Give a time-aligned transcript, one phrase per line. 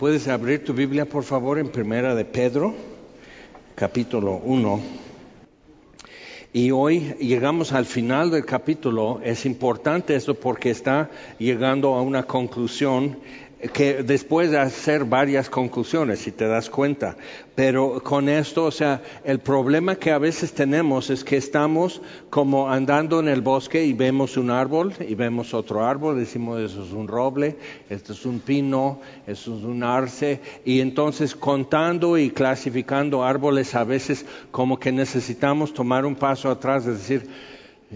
[0.00, 2.74] Puedes abrir tu Biblia, por favor, en Primera de Pedro,
[3.74, 4.80] capítulo 1.
[6.54, 9.20] Y hoy llegamos al final del capítulo.
[9.22, 13.18] Es importante esto porque está llegando a una conclusión
[13.68, 17.16] que después de hacer varias conclusiones, si te das cuenta,
[17.54, 22.00] pero con esto, o sea, el problema que a veces tenemos es que estamos
[22.30, 26.82] como andando en el bosque y vemos un árbol y vemos otro árbol, decimos eso
[26.84, 27.56] es un roble,
[27.90, 33.84] esto es un pino, esto es un arce, y entonces contando y clasificando árboles a
[33.84, 37.28] veces como que necesitamos tomar un paso atrás, es decir,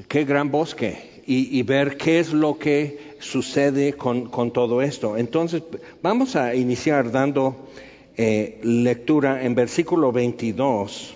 [0.09, 5.17] qué gran bosque, y, ver qué es lo que sucede con, todo esto.
[5.17, 5.63] Entonces,
[6.03, 7.69] vamos a iniciar dando
[8.17, 11.15] eh, lectura en versículo 22.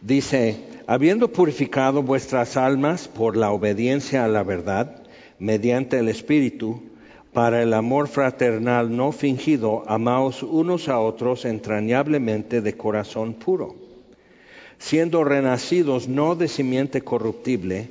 [0.00, 5.02] Dice, habiendo purificado vuestras almas por la obediencia a la verdad,
[5.38, 6.82] mediante el Espíritu,
[7.32, 13.76] para el amor fraternal no fingido, amaos unos a otros entrañablemente de corazón puro
[14.80, 17.90] siendo renacidos no de simiente corruptible,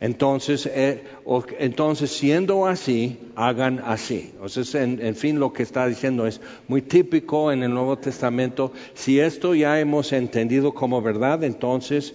[0.00, 1.04] entonces, eh,
[1.58, 4.34] entonces, siendo así, hagan así.
[4.42, 7.96] O sea, en, en, fin, lo que está diciendo es muy típico en el Nuevo
[7.96, 8.72] Testamento.
[8.94, 12.14] Si esto ya hemos entendido como verdad, entonces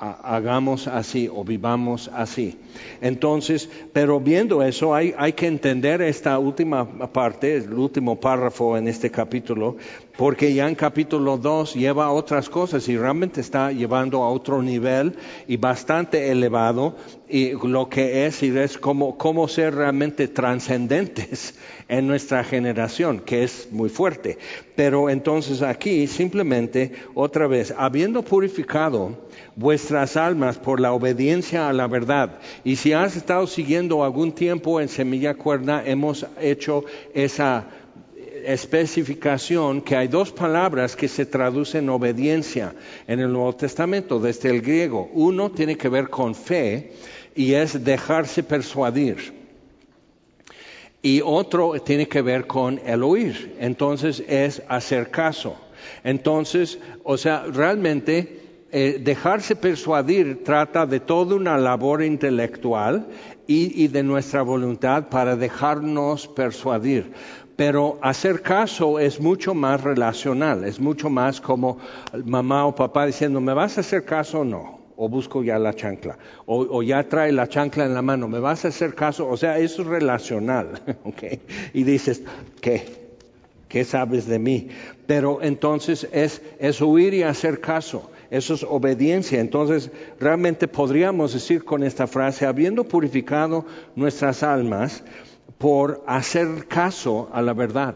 [0.00, 2.58] hagamos así o vivamos así.
[3.02, 8.88] Entonces, pero viendo eso, hay, hay, que entender esta última parte, el último párrafo en
[8.88, 9.76] este capítulo,
[10.20, 15.14] porque ya en capítulo 2 lleva otras cosas y realmente está llevando a otro nivel
[15.48, 16.94] y bastante elevado
[17.26, 21.54] y lo que es y es cómo, cómo ser realmente trascendentes
[21.88, 24.36] en nuestra generación, que es muy fuerte.
[24.76, 29.16] Pero entonces aquí simplemente, otra vez, habiendo purificado
[29.56, 34.82] vuestras almas por la obediencia a la verdad, y si has estado siguiendo algún tiempo
[34.82, 37.68] en Semilla Cuerda, hemos hecho esa
[38.44, 42.74] especificación que hay dos palabras que se traducen obediencia
[43.06, 45.10] en el Nuevo Testamento desde el griego.
[45.12, 46.92] Uno tiene que ver con fe
[47.34, 49.40] y es dejarse persuadir.
[51.02, 53.56] Y otro tiene que ver con el oír.
[53.58, 55.56] Entonces es hacer caso.
[56.04, 58.40] Entonces, o sea, realmente
[58.72, 63.08] eh, dejarse persuadir trata de toda una labor intelectual
[63.48, 67.10] y, de nuestra voluntad para dejarnos persuadir.
[67.60, 71.76] Pero hacer caso es mucho más relacional, es mucho más como
[72.24, 74.80] mamá o papá diciendo, ¿me vas a hacer caso o no?
[74.96, 76.16] o busco ya la chancla,
[76.46, 79.28] o, ya trae la chancla en la mano, ¿me vas a hacer caso?
[79.28, 81.22] O sea, eso es relacional, ¿ok?
[81.74, 82.22] Y dices,
[82.62, 82.82] ¿qué?
[83.68, 84.68] ¿Qué sabes de mí?
[85.06, 88.10] Pero entonces es, es huir y hacer caso.
[88.30, 89.40] Eso es obediencia.
[89.40, 93.64] Entonces, realmente podríamos decir con esta frase, habiendo purificado
[93.96, 95.02] nuestras almas
[95.60, 97.94] por hacer caso a la verdad.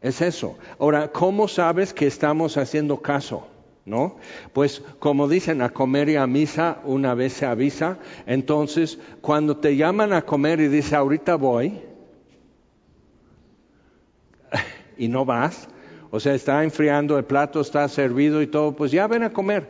[0.00, 0.56] Es eso.
[0.78, 3.48] Ahora, ¿cómo sabes que estamos haciendo caso?
[3.84, 4.18] ¿No?
[4.52, 7.98] Pues como dicen, a comer y a misa una vez se avisa.
[8.24, 11.80] Entonces, cuando te llaman a comer y dice, ahorita voy,
[14.96, 15.68] y no vas,
[16.14, 19.66] o sea, está enfriando el plato, está servido y todo, pues ya ven a comer.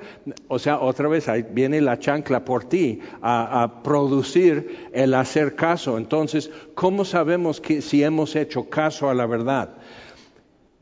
[0.48, 5.96] O sea, otra vez ahí viene la chancla por ti a, producir el hacer caso.
[5.96, 9.76] Entonces, ¿cómo sabemos que si hemos hecho caso a la verdad?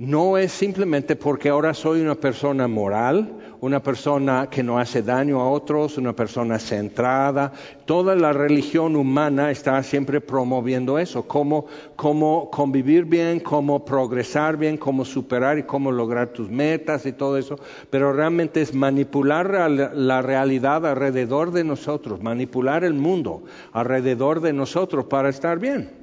[0.00, 5.42] No es simplemente porque ahora soy una persona moral, una persona que no hace daño
[5.42, 7.52] a otros, una persona centrada.
[7.84, 11.66] Toda la religión humana está siempre promoviendo eso, cómo,
[11.96, 17.36] cómo convivir bien, cómo progresar bien, cómo superar y cómo lograr tus metas y todo
[17.36, 17.58] eso.
[17.90, 23.42] Pero realmente es manipular la realidad alrededor de nosotros, manipular el mundo
[23.74, 25.99] alrededor de nosotros para estar bien.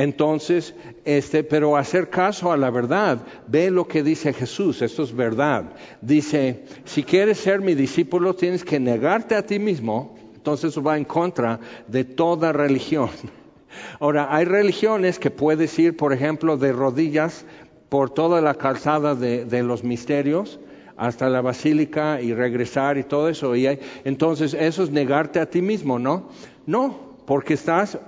[0.00, 0.74] Entonces,
[1.04, 5.74] este, pero hacer caso a la verdad, ve lo que dice Jesús, esto es verdad.
[6.00, 10.96] Dice, si quieres ser mi discípulo, tienes que negarte a ti mismo, entonces eso va
[10.96, 13.10] en contra de toda religión.
[14.00, 17.44] Ahora, hay religiones que puedes ir, por ejemplo, de rodillas
[17.90, 20.60] por toda la calzada de, los misterios,
[20.96, 23.54] hasta la basílica y regresar y todo eso.
[23.54, 26.30] Y entonces eso es negarte a ti mismo, ¿no?
[26.64, 27.98] No, porque estás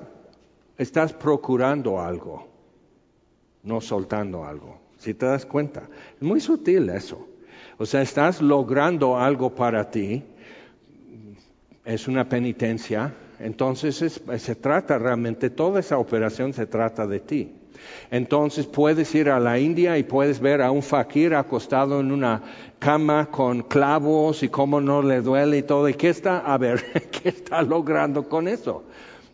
[0.79, 2.49] estás procurando algo,
[3.63, 4.79] no soltando algo.
[4.99, 7.27] Si te das cuenta, es muy sutil eso.
[7.79, 10.23] O sea, estás logrando algo para ti,
[11.85, 17.53] es una penitencia, entonces se trata realmente, toda esa operación se trata de ti.
[18.11, 22.43] Entonces puedes ir a la India y puedes ver a un fakir acostado en una
[22.79, 25.89] cama con clavos y cómo no le duele y todo.
[25.89, 26.39] ¿Y qué está?
[26.39, 28.85] A ver, ¿qué está logrando con eso?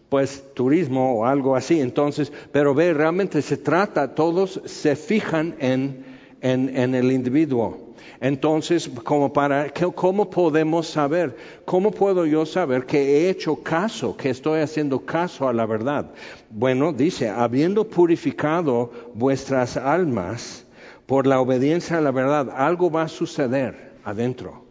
[0.08, 1.80] Pues turismo o algo así.
[1.80, 6.04] Entonces, pero ve, realmente se trata, todos se fijan en,
[6.40, 7.88] en el individuo.
[8.20, 11.36] Entonces, como para, ¿cómo podemos saber?
[11.64, 16.10] ¿Cómo puedo yo saber que he hecho caso, que estoy haciendo caso a la verdad?
[16.50, 20.64] Bueno, dice, habiendo purificado vuestras almas
[21.06, 24.67] por la obediencia a la verdad, algo va a suceder adentro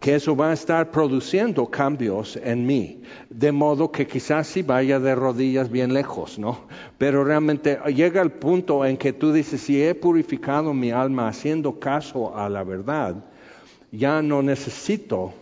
[0.00, 5.00] que eso va a estar produciendo cambios en mí, de modo que quizás sí vaya
[5.00, 6.66] de rodillas bien lejos, ¿no?
[6.98, 11.80] Pero realmente llega el punto en que tú dices, si he purificado mi alma haciendo
[11.80, 13.16] caso a la verdad,
[13.90, 15.32] ya no necesito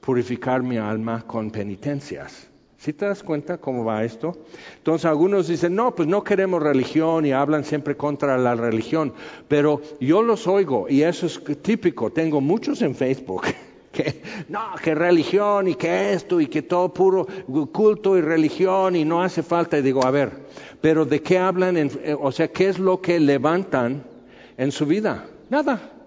[0.00, 2.48] purificar mi alma con penitencias.
[2.76, 4.38] ¿Sí te das cuenta cómo va esto?
[4.76, 9.12] Entonces algunos dicen, no, pues no queremos religión y hablan siempre contra la religión,
[9.48, 13.42] pero yo los oigo y eso es típico, tengo muchos en Facebook
[13.92, 17.26] que no, que religión y que esto y que todo puro
[17.72, 19.78] culto y religión y no hace falta.
[19.78, 20.32] Y digo, a ver,
[20.80, 21.76] pero ¿de qué hablan?
[21.76, 24.04] Eh, o sea, ¿qué es lo que levantan
[24.56, 25.26] en su vida?
[25.50, 25.97] Nada.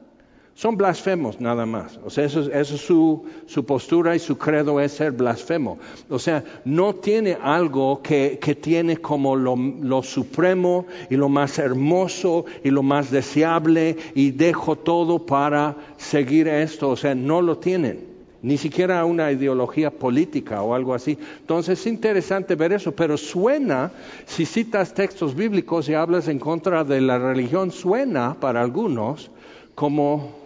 [0.62, 2.00] Son blasfemos nada más.
[2.06, 5.80] O sea, eso, es su, su, postura y su credo es ser blasfemo.
[6.08, 11.58] O sea, no tiene algo que, que tiene como lo, lo, supremo y lo más
[11.58, 16.90] hermoso y lo más deseable y dejo todo para seguir esto.
[16.90, 18.06] O sea, no lo tienen.
[18.44, 21.18] Ni siquiera una ideología política o algo así.
[21.40, 23.92] Entonces es interesante ver eso, pero suena,
[24.28, 29.32] si citas textos bíblicos y hablas en contra de la religión, suena para algunos
[29.74, 30.41] como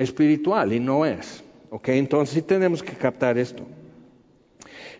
[0.00, 1.44] espiritual y no es.
[1.70, 1.88] ¿Ok?
[1.90, 3.64] Entonces sí tenemos que captar esto.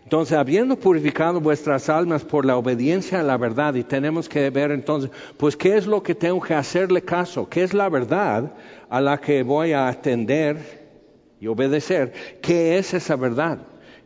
[0.03, 4.71] Entonces, habiendo purificado vuestras almas por la obediencia a la verdad, y tenemos que ver
[4.71, 7.47] entonces, pues, ¿qué es lo que tengo que hacerle caso?
[7.47, 8.51] ¿Qué es la verdad
[8.89, 10.57] a la que voy a atender
[11.39, 12.39] y obedecer?
[12.41, 13.59] ¿Qué es esa verdad?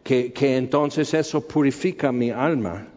[0.03, 2.88] Que, que entonces eso purifica mi alma.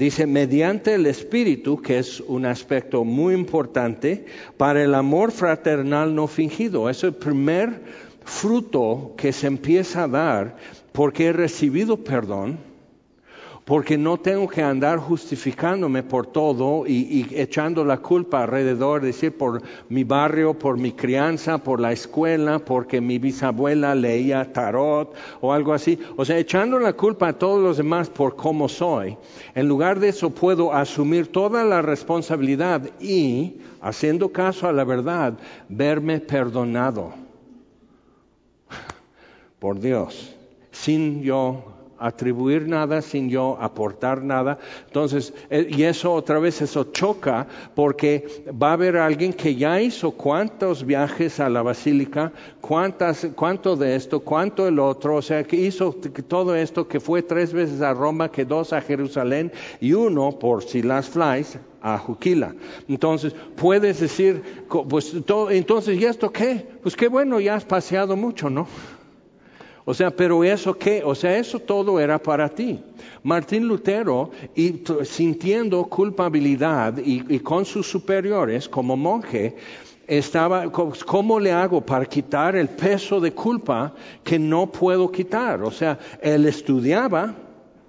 [0.00, 4.24] Dice, mediante el Espíritu, que es un aspecto muy importante,
[4.56, 6.88] para el amor fraternal no fingido.
[6.88, 7.82] Es el primer
[8.24, 10.56] fruto que se empieza a dar
[10.92, 12.69] porque he recibido perdón
[13.70, 19.62] porque no tengo que andar justificándome por todo y, echando la culpa alrededor, decir por
[19.88, 25.72] mi barrio, por mi crianza, por la escuela, porque mi bisabuela leía tarot o algo
[25.72, 26.00] así.
[26.16, 29.16] O sea, echando la culpa a todos los demás por cómo soy.
[29.54, 35.34] En lugar de eso puedo asumir toda la responsabilidad y, haciendo caso a la verdad,
[35.68, 37.12] verme perdonado
[39.60, 40.34] por Dios,
[40.72, 44.58] sin yo atribuir nada sin yo aportar nada.
[44.86, 49.80] Entonces, eh, y eso otra vez, eso choca porque va a haber alguien que ya
[49.80, 55.44] hizo cuántos viajes a la basílica, cuántas, cuánto de esto, cuánto el otro, o sea,
[55.44, 55.94] que hizo
[56.26, 60.62] todo esto, que fue tres veces a Roma, que dos a Jerusalén y uno, por
[60.62, 62.54] si las flies, a Juquila.
[62.88, 64.42] Entonces, puedes decir,
[64.88, 65.14] pues,
[65.50, 66.66] entonces, ¿y esto qué?
[66.82, 68.66] Pues qué bueno, ya has paseado mucho, ¿no?
[69.90, 71.02] O sea, pero eso qué?
[71.04, 72.78] O sea, eso todo era para ti.
[73.24, 79.56] Martín Lutero, y sintiendo culpabilidad y, con sus superiores como monje,
[80.06, 83.92] estaba, ¿cómo le hago para quitar el peso de culpa
[84.22, 85.60] que no puedo quitar?
[85.64, 87.34] O sea, él estudiaba,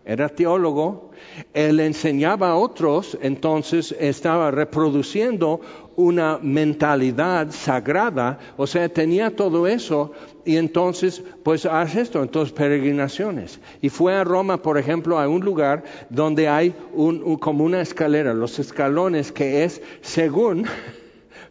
[0.04, 1.12] era teólogo,
[1.54, 5.62] él enseñaba a otros, entonces estaba reproduciendo
[5.96, 10.14] una mentalidad sagrada, o sea, tenía todo eso
[10.46, 13.60] y entonces, pues haz esto, entonces peregrinaciones.
[13.82, 18.34] Y fue a Roma, por ejemplo, a un lugar donde hay un, como una escalera,
[18.34, 20.66] los escalones que es según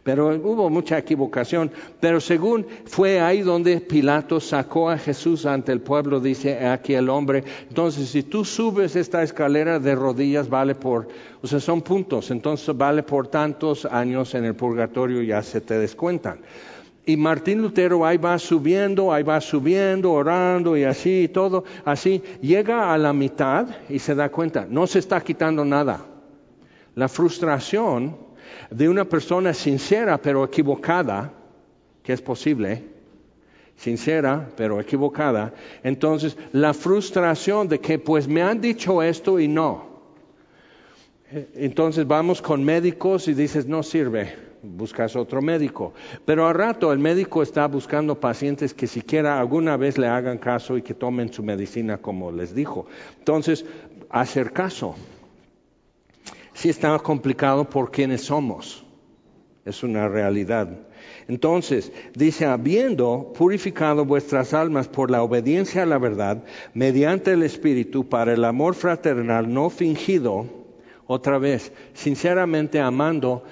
[0.03, 1.71] pero hubo mucha equivocación.
[1.99, 7.09] Pero según fue ahí donde Pilato sacó a Jesús ante el pueblo, dice aquí el
[7.09, 7.43] hombre.
[7.69, 11.07] Entonces, si tú subes esta escalera de rodillas, vale por,
[11.41, 15.77] o sea, son puntos, entonces vale por tantos años en el purgatorio, ya se te
[15.77, 16.39] descuentan.
[17.05, 22.21] Y Martín Lutero ahí va subiendo, ahí va subiendo, orando y así y todo, así.
[22.41, 26.05] Llega a la mitad y se da cuenta, no se está quitando nada.
[26.95, 28.17] La frustración
[28.69, 31.33] de una persona sincera pero equivocada,
[32.03, 32.83] que es posible,
[33.75, 35.53] sincera pero equivocada,
[35.83, 39.89] entonces la frustración de que pues me han dicho esto y no.
[41.55, 45.93] Entonces vamos con médicos y dices no sirve, buscas otro médico.
[46.25, 50.77] Pero al rato el médico está buscando pacientes que siquiera alguna vez le hagan caso
[50.77, 52.85] y que tomen su medicina como les dijo.
[53.19, 53.65] Entonces,
[54.09, 54.95] hacer caso.
[56.53, 58.85] Sí está complicado por quienes somos.
[59.65, 60.69] Es una realidad.
[61.27, 68.09] Entonces, dice, habiendo purificado vuestras almas por la obediencia a la verdad, mediante el Espíritu,
[68.09, 70.60] para el amor fraternal no fingido,
[71.11, 73.43] otra vez, sinceramente amando,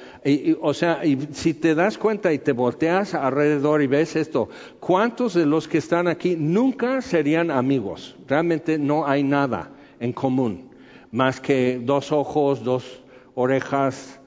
[0.61, 4.49] o sea, y si te das cuenta y te volteas alrededor y ves esto,
[4.79, 8.15] ¿cuántos de los que están aquí nunca serían amigos?
[8.27, 10.69] Realmente no hay nada en común,
[11.11, 13.01] más que dos ojos, dos
[13.35, 14.18] orejas,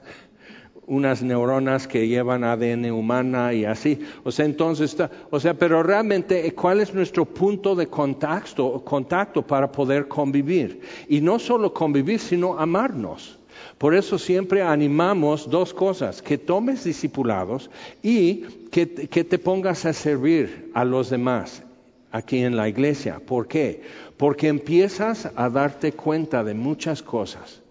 [0.87, 3.99] unas neuronas que llevan ADN humana y así.
[4.23, 4.95] O sea, entonces,
[5.29, 10.81] o sea, pero realmente, ¿cuál es nuestro punto de contacto, contacto para poder convivir?
[11.07, 13.39] Y no solo convivir, sino amarnos.
[13.77, 17.69] Por eso siempre animamos dos cosas, que tomes discipulados
[18.01, 21.63] y que, que te pongas a servir a los demás
[22.11, 23.19] aquí en la iglesia.
[23.25, 23.81] ¿Por qué?
[24.17, 27.62] Porque empiezas a darte cuenta de muchas cosas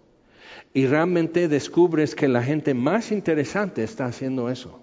[0.74, 4.80] y realmente descubres que la gente más interesante está haciendo eso.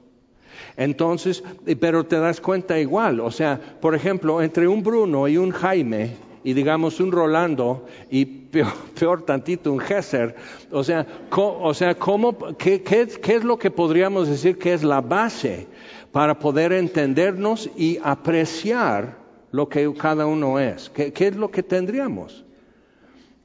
[0.77, 1.43] Entonces,
[1.79, 6.15] pero te das cuenta igual, o sea, por ejemplo, entre un Bruno y un Jaime,
[6.43, 10.35] y digamos un Rolando, y peor, tantito un Gesser,
[10.71, 15.67] o sea, o sea ¿cómo, qué, es lo que podríamos decir que es la base
[16.11, 19.17] para poder entendernos y apreciar
[19.51, 20.89] lo que cada uno es?
[20.89, 22.45] qué es lo que tendríamos?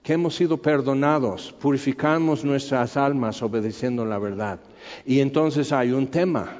[0.04, 4.60] Que hemos sido perdonados, purificamos nuestras almas obedeciendo la verdad.
[5.06, 6.58] Y entonces hay un tema,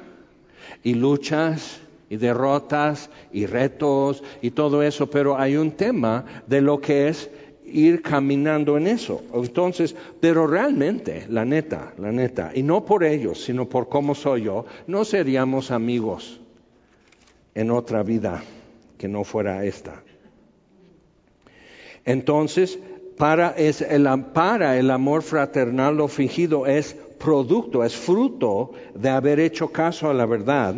[0.83, 6.81] y luchas, y derrotas, y retos, y todo eso, pero hay un tema de lo
[6.81, 7.29] que es
[7.65, 9.21] ir caminando en eso.
[9.31, 14.45] Entonces, pero realmente, la neta, la neta, y no por ellos, sino por cómo soy
[14.45, 16.41] yo, no seríamos amigos
[17.53, 18.43] en otra vida
[18.97, 20.01] que no fuera esta.
[22.05, 22.79] Entonces,
[23.17, 29.39] para, es el, para el amor fraternal lo fingido es producto, es fruto de haber
[29.39, 30.75] hecho caso a la verdad.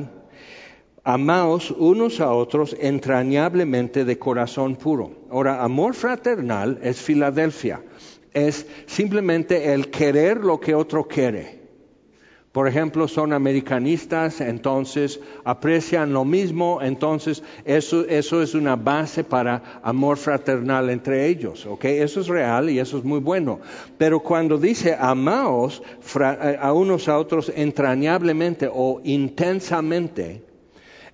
[1.03, 5.11] Amaos unos a otros entrañablemente de corazón puro.
[5.29, 7.81] Ahora, amor fraternal es Filadelfia,
[8.33, 11.56] es simplemente el querer lo que otro quiere
[12.57, 19.79] por ejemplo, son americanistas, entonces aprecian lo mismo, entonces eso, eso es una base para
[19.83, 21.85] amor fraternal entre ellos, ¿ok?
[21.85, 23.59] Eso es real y eso es muy bueno.
[23.99, 25.83] Pero cuando dice amaos
[26.19, 30.41] eh, a unos a otros entrañablemente o intensamente,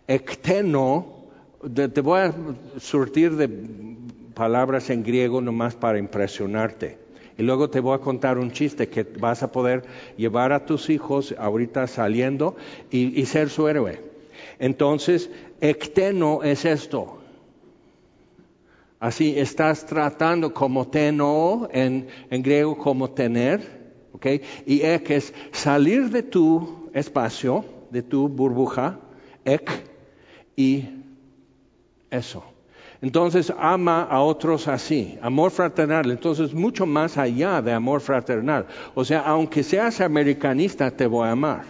[0.08, 1.26] ecteno,
[1.74, 2.34] te voy a
[2.78, 3.50] surtir de
[4.34, 7.03] palabras en griego nomás para impresionarte.
[7.38, 9.84] Y luego te voy a contar un chiste que vas a poder
[10.18, 12.56] llevar a tus hijos ahorita saliendo
[12.92, 14.00] y, ser su héroe.
[14.60, 17.20] Entonces, ecteno es esto.
[19.00, 23.62] Así estás tratando como teno en, en griego como tener,
[24.14, 24.28] ¿ok?
[24.66, 29.00] Y ek es salir de tu espacio, de tu burbuja,
[29.44, 29.70] ek,
[30.56, 30.86] y
[32.10, 32.53] eso.
[33.04, 38.66] Entonces ama a otros así, amor fraternal, entonces mucho más allá de amor fraternal.
[38.96, 41.66] O sea, aunque seas americanista, te voy a amar.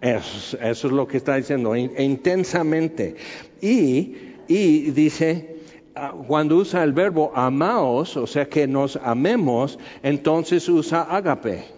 [0.00, 3.16] Eso, es lo que está diciendo, intensamente.
[3.60, 4.16] Y,
[4.48, 5.58] y dice,
[5.94, 11.75] ah, cuando usa el verbo amaos, o sea que nos amemos, entonces usa agape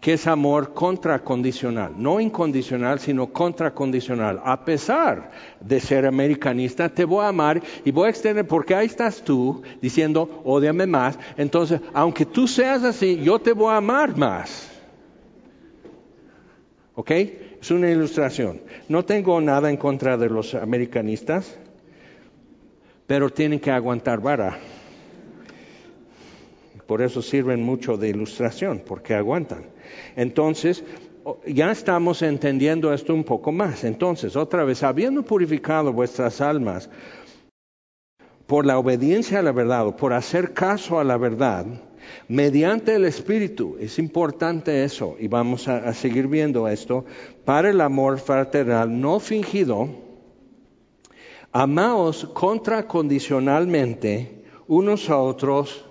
[0.00, 4.40] que es amor contracondicional, no incondicional, sino contracondicional.
[4.44, 8.86] A pesar de ser americanista, te voy a amar y voy a extender, porque ahí
[8.86, 11.18] estás tú diciendo, odiame más.
[11.36, 14.70] Entonces, aunque tú seas así, yo te voy a amar más.
[16.94, 17.10] ¿Ok?
[17.60, 18.60] Es una ilustración.
[18.88, 21.58] No tengo nada en contra de los americanistas,
[23.06, 24.58] pero tienen que aguantar vara.
[26.86, 29.75] Por eso sirven mucho de ilustración, porque aguantan.
[30.16, 30.82] Entonces,
[31.46, 33.84] ya estamos entendiendo esto un poco más.
[33.84, 36.90] Entonces, otra vez, habiendo purificado vuestras almas
[38.46, 41.66] por la obediencia a la verdad por hacer caso a la verdad,
[42.28, 47.04] mediante el Espíritu, es importante eso, y vamos a, a seguir viendo esto,
[47.44, 49.88] para el amor fraternal no fingido,
[51.50, 55.84] amaos contracondicionalmente unos a otros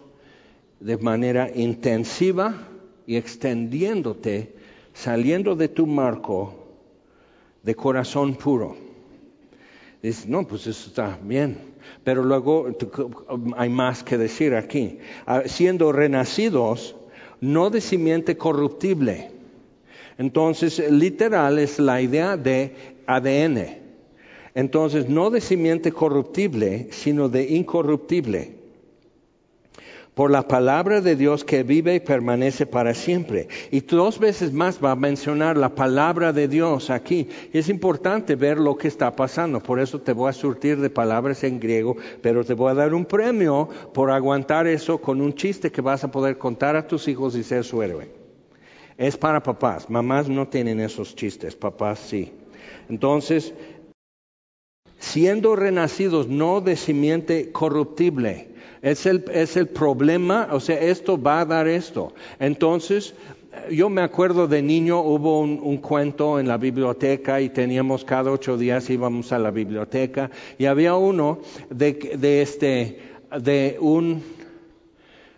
[0.80, 2.70] de manera intensiva
[3.08, 4.54] y extendiéndote,
[4.94, 6.54] saliendo de tu marco
[7.64, 8.76] de corazón puro.
[10.02, 11.58] Dices, no, pues eso está bien.
[12.04, 12.68] Pero luego
[13.58, 15.00] hay más que decir aquí.
[15.26, 16.96] Ah, siendo renacidos,
[17.42, 19.32] no de simiente corruptible.
[20.18, 22.76] Entonces, literal es la idea de
[23.08, 23.80] ADN.
[24.54, 28.65] Entonces, no de simiente corruptible, sino de incorruptible
[30.16, 33.50] por la palabra de Dios que vive y permanece para siempre.
[33.70, 37.28] Y dos veces más va a mencionar la palabra de Dios aquí.
[37.52, 39.60] Es importante ver lo que está pasando.
[39.60, 42.94] Por eso te voy a surtir de palabras en griego, pero te voy a dar
[42.94, 47.08] un premio por aguantar eso con un chiste que vas a poder contar a tus
[47.10, 48.10] hijos y ser su héroe.
[48.98, 49.90] Es para papás.
[49.90, 52.32] Mamás no tienen esos chistes, papás sí.
[52.88, 53.54] Entonces,
[54.98, 58.55] siendo renacidos no de simiente corruptible,
[58.86, 62.14] es el, es el problema, o sea, esto va a dar esto.
[62.40, 63.16] Entonces,
[63.72, 68.60] yo me acuerdo de niño, hubo un, cuento en la biblioteca y teníamos cada ocho
[68.60, 71.40] días íbamos a la biblioteca y había uno
[71.72, 73.00] de, de este,
[73.42, 74.22] de un,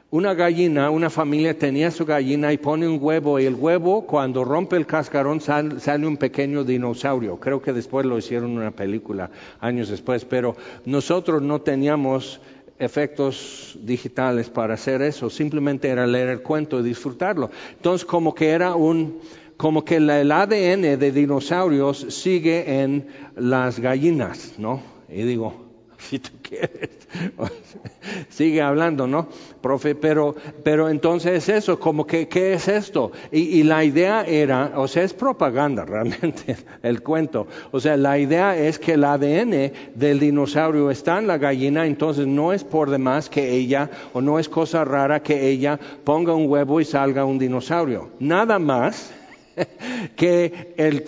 [0.10, 4.44] una gallina, una familia tenía su gallina y pone un huevo y el huevo cuando
[4.44, 7.40] rompe el cascarón sale un pequeño dinosaurio.
[7.40, 9.30] Creo que después lo hicieron una película
[9.62, 12.42] años después, pero nosotros no teníamos
[12.80, 17.50] efectos digitales para hacer eso, simplemente era leer el cuento y disfrutarlo.
[17.76, 19.20] Entonces, como que era un,
[19.58, 24.82] como que el ADN de dinosaurios sigue en las gallinas, ¿no?
[25.10, 25.66] Y digo,
[25.98, 26.90] si tú quieres.
[28.30, 29.28] Sigue hablando, ¿no?
[29.62, 33.12] Profe, pero, pero entonces eso, como que, ¿qué es esto?
[33.32, 37.48] Y, la idea era, o sea, es propaganda realmente el cuento.
[37.72, 42.28] O sea, la idea es que el ADN del dinosaurio está en la gallina, entonces
[42.28, 46.50] no es por demás que ella, o no es cosa rara que ella ponga un
[46.50, 48.10] huevo y salga un dinosaurio.
[48.20, 49.12] Nada más
[50.16, 51.04] que el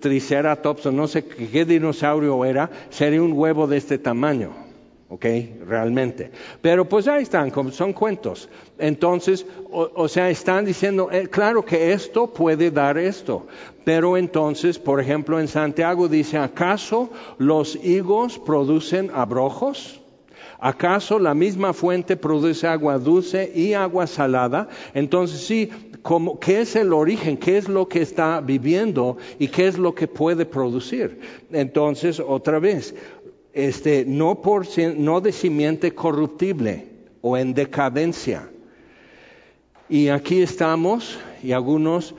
[0.00, 4.67] triceratops, o no sé qué dinosaurio era, sería un huevo de este tamaño.
[5.08, 5.24] ¿Ok?
[5.66, 6.30] Realmente.
[6.60, 8.48] Pero pues ahí están, son cuentos.
[8.78, 13.46] Entonces, o, sea, están diciendo, eh, claro que esto puede dar esto.
[13.84, 20.00] Pero entonces, por ejemplo, en Santiago dice, ¿acaso los higos producen abrojos?
[20.60, 24.68] ¿Acaso la misma fuente produce agua dulce y agua salada?
[24.92, 25.70] Entonces sí,
[26.40, 27.36] ¿qué es el origen?
[27.36, 29.18] ¿Qué es lo que está viviendo?
[29.38, 31.20] ¿Y qué es lo que puede producir?
[31.52, 32.94] Entonces, otra vez,
[33.52, 36.86] este, no, por, no de simiente corruptible
[37.20, 38.48] o en decadencia.
[39.88, 42.14] Y aquí estamos, y algunos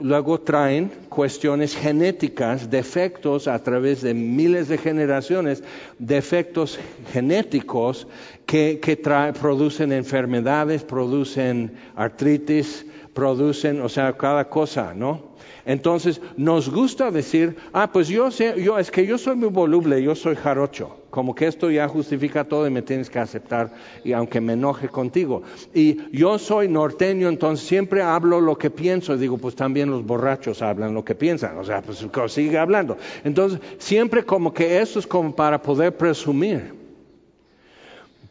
[0.00, 5.62] luego traen cuestiones genéticas, defectos a través de miles de generaciones,
[5.98, 6.78] defectos
[7.12, 8.06] genéticos
[8.46, 8.96] que, que
[9.40, 15.31] producen enfermedades, producen artritis, producen, o sea, cada cosa, ¿no?
[15.64, 20.02] Entonces, nos gusta decir, ah, pues yo sé, yo, es que yo soy muy voluble,
[20.02, 23.70] yo soy jarocho, como que esto ya justifica todo y me tienes que aceptar,
[24.02, 25.42] y aunque me enoje contigo.
[25.72, 30.62] Y yo soy norteño, entonces siempre hablo lo que pienso, digo, pues también los borrachos
[30.62, 32.96] hablan lo que piensan, o sea, pues sigue hablando.
[33.22, 36.74] Entonces, siempre como que eso es como para poder presumir.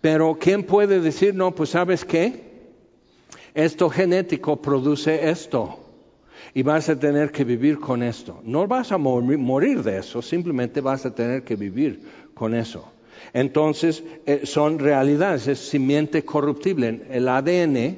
[0.02, 2.52] Pero, ¿quién puede decir, no, pues sabes qué?
[3.54, 5.81] Esto genético produce esto
[6.54, 8.42] y vas a tener que vivir con esto.
[8.44, 12.02] No vas a morir de eso, simplemente vas a tener que vivir
[12.34, 12.92] con eso.
[13.34, 17.02] Entonces, eh, son realidades, es simiente corruptible.
[17.10, 17.98] El ADN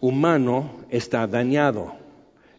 [0.00, 1.94] humano está dañado.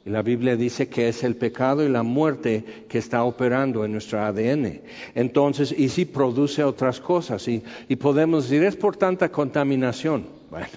[0.05, 3.93] Y la Biblia dice que es el pecado y la muerte que está operando en
[3.93, 4.81] nuestro ADN.
[5.15, 7.47] Entonces, y si produce otras cosas.
[7.47, 10.25] Y, y podemos decir, es por tanta contaminación.
[10.51, 10.67] Bueno,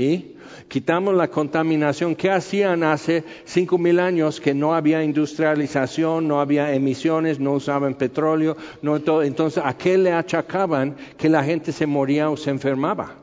[0.00, 0.36] y
[0.68, 2.14] quitamos la contaminación.
[2.14, 7.94] ¿Qué hacían hace cinco mil años que no había industrialización, no había emisiones, no usaban
[7.94, 8.56] petróleo?
[8.80, 13.16] No, entonces, ¿a qué le achacaban que la gente se moría o se enfermaba?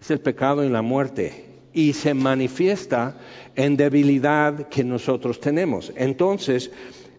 [0.00, 1.44] Es el pecado y la muerte.
[1.74, 3.18] Y se manifiesta
[3.54, 5.92] en debilidad que nosotros tenemos.
[5.96, 6.70] Entonces,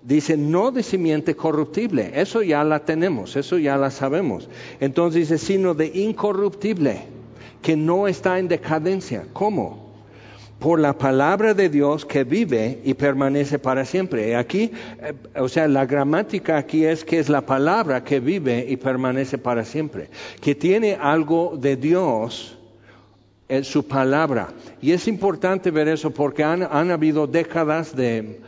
[0.01, 4.49] dice no de simiente corruptible, eso ya la tenemos, eso ya la sabemos.
[4.79, 7.20] Entonces dice, sino de incorruptible
[7.61, 9.25] que no está en decadencia.
[9.33, 9.91] ¿Cómo?
[10.59, 14.35] Por la palabra de Dios que vive y permanece para siempre.
[14.35, 14.71] Aquí,
[15.01, 19.37] eh, o sea, la gramática aquí es que es la palabra que vive y permanece
[19.37, 20.09] para siempre.
[20.39, 22.57] Que tiene algo de Dios
[23.49, 24.49] en su palabra.
[24.81, 28.39] Y es importante ver eso porque han, han habido décadas de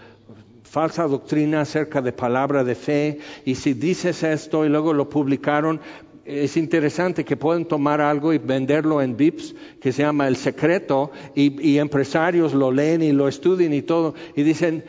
[0.73, 5.79] falsa doctrina acerca de palabra de fe y si dices esto y luego lo publicaron,
[6.25, 11.11] es interesante que pueden tomar algo y venderlo en VIPs, que se llama El Secreto,
[11.35, 14.83] y, empresarios lo leen y lo estudian y todo, y dicen,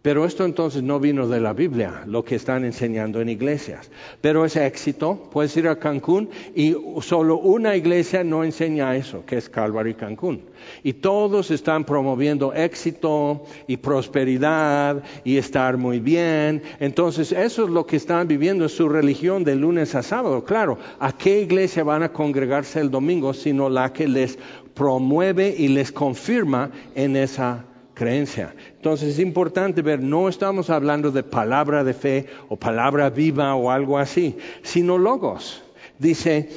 [0.00, 3.90] Pero esto entonces no vino de la Biblia, lo que están enseñando en iglesias.
[4.20, 9.36] Pero ese éxito, puedes ir a Cancún y solo una iglesia no enseña eso, que
[9.36, 10.42] es Calvary Cancún.
[10.84, 16.62] Y todos están promoviendo éxito y prosperidad y estar muy bien.
[16.78, 20.44] Entonces eso es lo que están viviendo en su religión de lunes a sábado.
[20.44, 24.38] Claro, ¿a qué iglesia van a congregarse el domingo sino la que les
[24.74, 27.64] promueve y les confirma en esa
[27.98, 28.54] creencia.
[28.78, 33.72] Entonces es importante ver, no estamos hablando de palabra de fe o palabra viva o
[33.72, 35.64] algo así, sino logos.
[35.98, 36.48] Dice,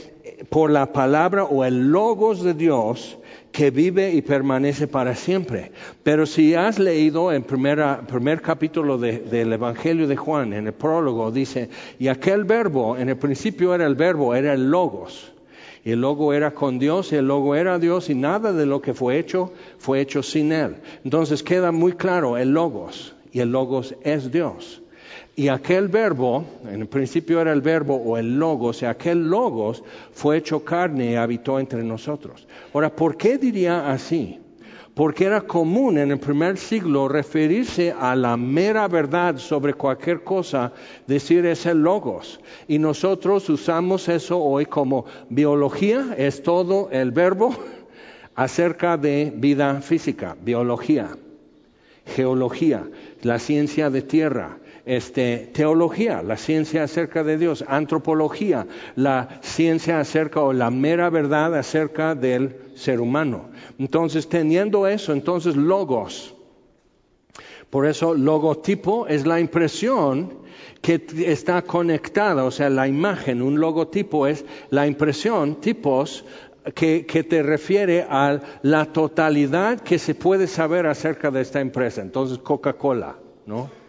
[0.50, 3.18] por la palabra o el logos de Dios
[3.52, 5.72] que vive y permanece para siempre.
[6.04, 11.32] Pero si has leído en primera, primer capítulo del Evangelio de Juan, en el prólogo,
[11.32, 15.31] dice, y aquel verbo, en el principio era el verbo, era el logos.
[15.84, 18.82] Y el logo era con Dios y el logo era Dios y nada de lo
[18.82, 20.76] que fue hecho fue hecho sin Él.
[21.04, 24.82] Entonces queda muy claro el logos y el logos es Dios.
[25.36, 29.82] Y aquel verbo, en el principio era el verbo o el logos, y aquel logos
[30.12, 32.48] fue hecho carne y habitó entre nosotros.
[32.74, 34.41] Ahora, ¿por qué diría así?
[34.94, 40.74] Porque era común en el primer siglo referirse a la mera verdad sobre cualquier cosa,
[41.08, 42.40] decir es el logos.
[42.68, 47.56] Y nosotros usamos eso hoy como biología, es todo el verbo
[48.36, 51.18] acerca de vida física, biología,
[52.06, 52.84] geología,
[53.22, 60.42] la ciencia de tierra, este, teología, la ciencia acerca de Dios, antropología, la ciencia acerca
[60.42, 63.50] o la mera verdad acerca del ser humano.
[63.78, 66.36] Entonces, teniendo eso, entonces logos.
[67.70, 70.42] Por eso, logotipo es la impresión
[70.82, 76.26] que está conectada, o sea, la imagen, un logotipo es la impresión, tipos,
[76.76, 82.02] que, que, te refiere a la totalidad que se puede saber acerca de esta empresa.
[82.02, 83.16] Entonces, Coca-Cola,
[83.48, 83.81] ¿no?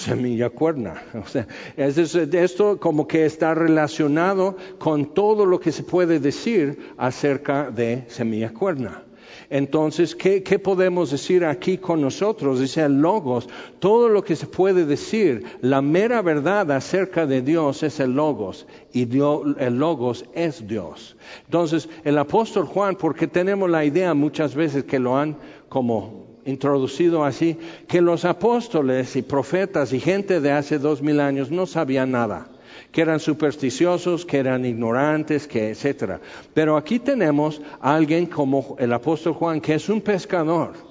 [0.00, 1.02] Semilla cuerna.
[1.14, 7.70] O sea, esto como que está relacionado con todo lo que se puede decir acerca
[7.70, 9.04] de semilla cuerna.
[9.48, 12.60] Entonces, ¿qué, podemos decir aquí con nosotros?
[12.60, 13.48] Dice el Logos,
[13.80, 18.68] todo lo que se puede decir, la mera verdad acerca de Dios es el Logos
[18.92, 21.16] y el Logos es Dios.
[21.46, 25.36] Entonces, el apóstol Juan, porque tenemos la idea muchas veces que lo han
[25.68, 27.56] como introducido así,
[27.88, 32.48] que los apóstoles y profetas y gente de hace dos mil años no sabían nada,
[32.92, 36.20] que eran supersticiosos, que eran ignorantes, que etcétera.
[36.52, 40.89] Pero aquí tenemos a alguien como el apóstol Juan, que es un pescador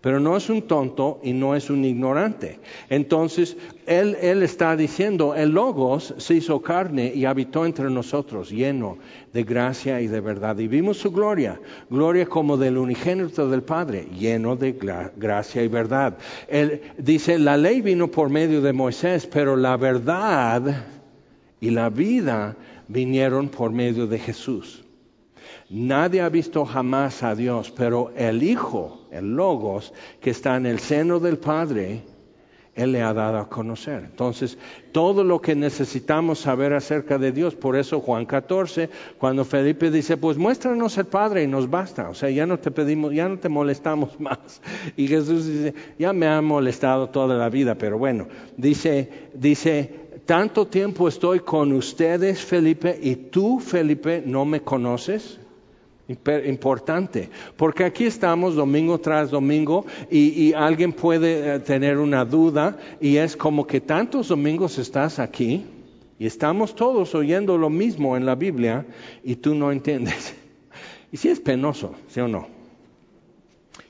[0.00, 2.60] pero no es un tonto y no es un ignorante.
[2.88, 3.56] Entonces,
[3.86, 8.98] él, está diciendo, el Logos se hizo carne y habitó entre nosotros, lleno
[9.32, 10.58] de gracia y de verdad.
[10.58, 14.76] Y vimos su gloria, gloria como del unigénito del Padre, lleno de
[15.16, 16.16] gracia y verdad.
[16.46, 20.86] Él dice, la ley vino por medio de Moisés, pero la verdad
[21.60, 22.56] y la vida
[22.86, 24.84] vinieron por medio de Jesús.
[25.70, 30.78] Nadie ha visto jamás a Dios, pero el Hijo, el Logos, que está en el
[30.78, 32.04] seno del Padre,
[32.74, 34.04] Él le ha dado a conocer.
[34.04, 34.56] Entonces,
[34.92, 40.16] todo lo que necesitamos saber acerca de Dios, por eso Juan 14, cuando Felipe dice,
[40.16, 43.38] pues muéstranos el Padre y nos basta, o sea, ya no te pedimos, ya no
[43.38, 44.62] te molestamos más.
[44.96, 48.26] Y Jesús dice, ya me ha molestado toda la vida, pero bueno,
[48.56, 55.40] dice, dice, tanto tiempo estoy con ustedes, Felipe, y tú, Felipe, no me conoces
[56.08, 63.16] importante, porque aquí estamos domingo tras domingo y, alguien puede eh, tener una duda y
[63.16, 65.66] es como que tantos domingos estás aquí
[66.18, 68.86] y estamos todos oyendo lo mismo en la Biblia
[69.22, 70.34] y tú no entiendes.
[71.10, 72.48] Y si es penoso, ¿sí o no?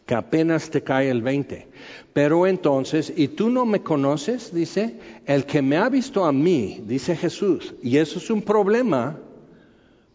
[0.06, 1.66] Que apenas te cae el 20.
[2.12, 4.54] Pero entonces, ¿y tú no me conoces?
[4.54, 9.18] Dice, el que me ha visto a mí, dice Jesús, y eso es un problema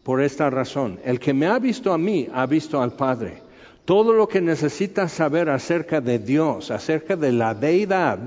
[0.04, 1.00] por esta razón.
[1.04, 3.42] El que me ha visto a mí, ha visto al Padre.
[3.84, 8.18] Todo lo que necesitas saber acerca de Dios, acerca de la deidad,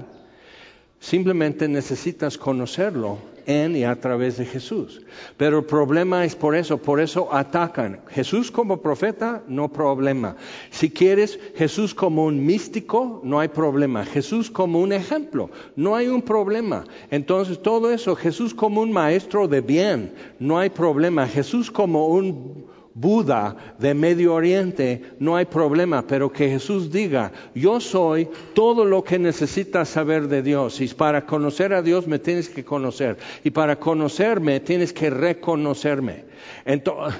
[1.00, 5.02] simplemente necesitas conocerlo en y a través de Jesús.
[5.38, 8.02] Pero el problema es por eso, por eso atacan.
[8.10, 10.36] Jesús como profeta, no problema.
[10.70, 14.06] Si quieres Jesús como un místico, no hay problema.
[14.06, 16.84] Jesús como un ejemplo, no hay un problema.
[17.10, 21.26] Entonces todo eso, Jesús como un maestro de bien, no hay problema.
[21.26, 22.68] Jesús como un
[23.00, 29.04] Buda de Medio Oriente, no hay problema, pero que Jesús diga, yo soy todo lo
[29.04, 33.52] que necesitas saber de Dios y para conocer a Dios me tienes que conocer y
[33.52, 36.26] para conocerme tienes que reconocerme.
[36.66, 37.20] Entonces,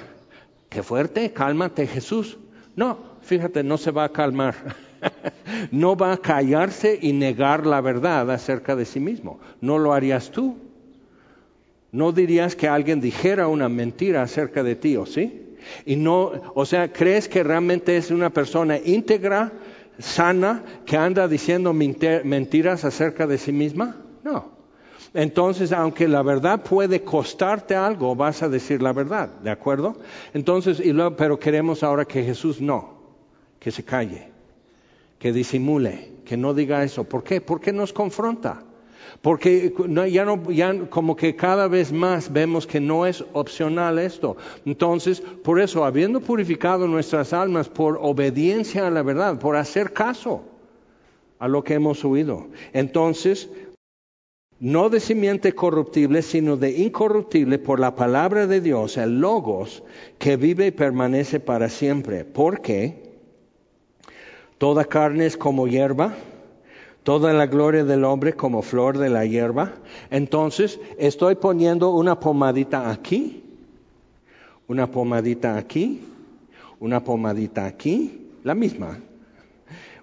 [0.68, 2.38] qué fuerte, cálmate Jesús.
[2.74, 4.56] No, fíjate, no se va a calmar.
[5.70, 9.38] no va a callarse y negar la verdad acerca de sí mismo.
[9.60, 10.56] No lo harías tú.
[11.92, 15.44] No dirías que alguien dijera una mentira acerca de ti, ¿o sí?
[15.84, 19.52] Y no, o sea, ¿crees que realmente es una persona íntegra,
[19.98, 23.96] sana, que anda diciendo mentiras acerca de sí misma?
[24.24, 24.58] No.
[25.14, 29.96] Entonces, aunque la verdad puede costarte algo, vas a decir la verdad, ¿de acuerdo?
[30.34, 32.98] Entonces, y luego, pero queremos ahora que Jesús no,
[33.58, 34.28] que se calle,
[35.18, 37.04] que disimule, que no diga eso.
[37.04, 37.40] ¿Por qué?
[37.40, 38.64] Porque nos confronta.
[39.20, 39.72] Porque
[40.10, 44.36] ya, no, ya como que cada vez más vemos que no es opcional esto.
[44.64, 50.42] Entonces, por eso, habiendo purificado nuestras almas por obediencia a la verdad, por hacer caso
[51.38, 53.48] a lo que hemos oído, entonces
[54.60, 59.84] no de simiente corruptible, sino de incorruptible por la palabra de Dios, el logos,
[60.18, 62.24] que vive y permanece para siempre.
[62.24, 63.12] Porque
[64.58, 66.16] toda carne es como hierba,
[67.08, 69.72] toda la gloria del hombre como flor de la hierba.
[70.10, 73.42] Entonces, estoy poniendo una pomadita aquí,
[74.66, 76.02] una pomadita aquí,
[76.80, 78.98] una pomadita aquí, la misma,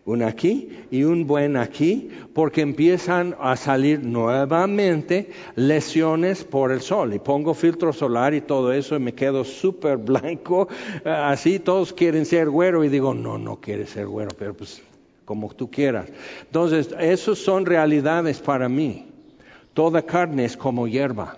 [0.05, 7.13] un aquí y un buen aquí, porque empiezan a salir nuevamente lesiones por el sol.
[7.13, 10.69] Y pongo filtro solar y todo eso y me quedo súper blanco.
[11.05, 14.81] Así todos quieren ser güero y digo, no, no quiere ser güero, pero pues
[15.25, 16.05] como tú quieras.
[16.43, 19.07] Entonces, esos son realidades para mí.
[19.73, 21.37] Toda carne es como hierba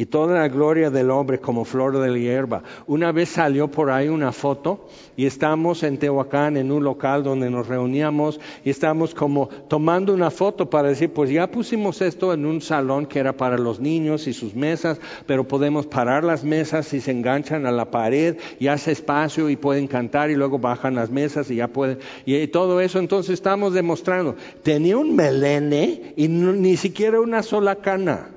[0.00, 2.62] y toda la gloria del hombre como flor de la hierba.
[2.86, 7.50] Una vez salió por ahí una foto y estamos en Tehuacán en un local donde
[7.50, 12.46] nos reuníamos y estamos como tomando una foto para decir, pues ya pusimos esto en
[12.46, 16.94] un salón que era para los niños y sus mesas, pero podemos parar las mesas
[16.94, 20.94] y se enganchan a la pared y hace espacio y pueden cantar y luego bajan
[20.94, 26.26] las mesas y ya pueden, y, todo eso entonces estamos demostrando, tenía un melene y
[26.28, 28.30] ni siquiera una sola cana.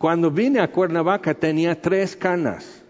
[0.00, 2.82] Cuando vine a Cuernavaca tenía tres canas.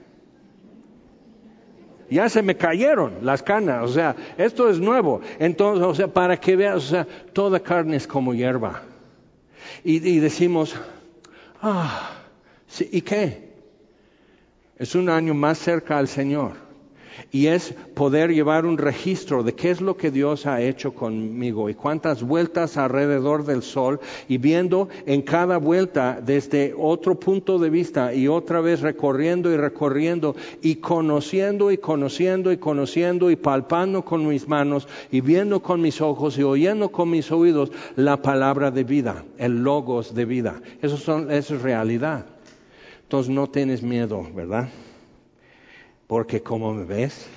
[2.08, 5.20] Ya se me cayeron las canas, o sea, esto es nuevo.
[5.40, 8.82] Entonces, o sea, para que veas, o sea, toda carne es como hierba.
[9.82, 10.76] Y, y decimos,
[11.60, 12.12] ah,
[12.78, 13.54] ¿y qué?
[14.76, 16.69] Es un año más cerca al Señor
[17.30, 21.68] y es poder llevar un registro de qué es lo que Dios ha hecho conmigo
[21.68, 27.70] y cuántas vueltas alrededor del sol y viendo en cada vuelta desde otro punto de
[27.70, 34.04] vista y otra vez recorriendo y recorriendo y conociendo y conociendo y conociendo y palpando
[34.04, 38.70] con mis manos y viendo con mis ojos y oyendo con mis oídos la palabra
[38.70, 40.60] de vida, el logos de vida.
[40.82, 42.26] Eso, son, eso es realidad.
[43.02, 44.68] Entonces no tienes miedo, ¿verdad?
[46.10, 47.28] Porque como me ves,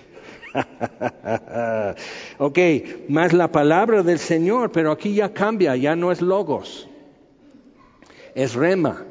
[2.39, 2.59] ok,
[3.07, 6.89] más la palabra del Señor, pero aquí ya cambia, ya no es logos,
[8.33, 9.05] es rema.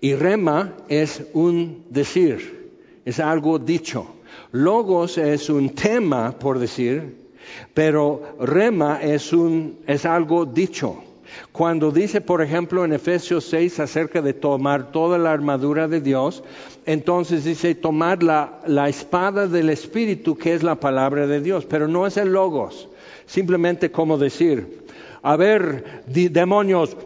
[0.00, 2.72] Y rema es un decir,
[3.04, 4.16] es algo dicho.
[4.50, 7.18] Logos es un tema, por decir,
[7.74, 11.04] pero rema es, un, es algo dicho.
[11.52, 16.42] Cuando dice, por ejemplo, en Efesios 6 acerca de tomar toda la armadura de Dios,
[16.86, 22.06] entonces dice tomar la, espada del Espíritu, que es la palabra de Dios, pero no
[22.06, 22.88] es el logos,
[23.26, 24.84] simplemente como decir,
[25.22, 26.96] a ver, demonios,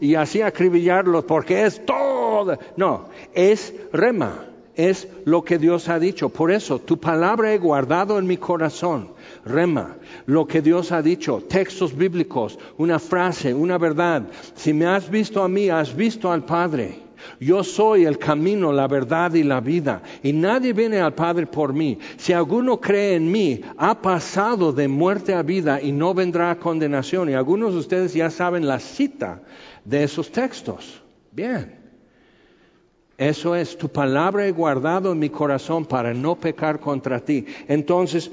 [0.00, 2.58] y así acribillarlos, porque es todo.
[2.76, 6.30] No, es rema, es lo que Dios ha dicho.
[6.30, 9.10] Por eso, tu palabra he guardado en mi corazón
[9.44, 14.24] rema, lo que Dios ha dicho, textos bíblicos, una frase, una verdad.
[14.54, 17.10] Si me has visto a mí, has visto al Padre.
[17.38, 21.72] Yo soy el camino, la verdad y la vida, y nadie viene al Padre por
[21.72, 21.98] mí.
[22.16, 26.58] Si alguno cree en mí, ha pasado de muerte a vida y no vendrá a
[26.58, 27.30] condenación.
[27.30, 29.42] Y algunos de ustedes ya saben la cita
[29.84, 31.02] de esos textos.
[31.32, 31.78] Bien.
[33.16, 37.44] Eso es, tu palabra he guardado en mi corazón para no pecar contra ti.
[37.68, 38.30] Entonces,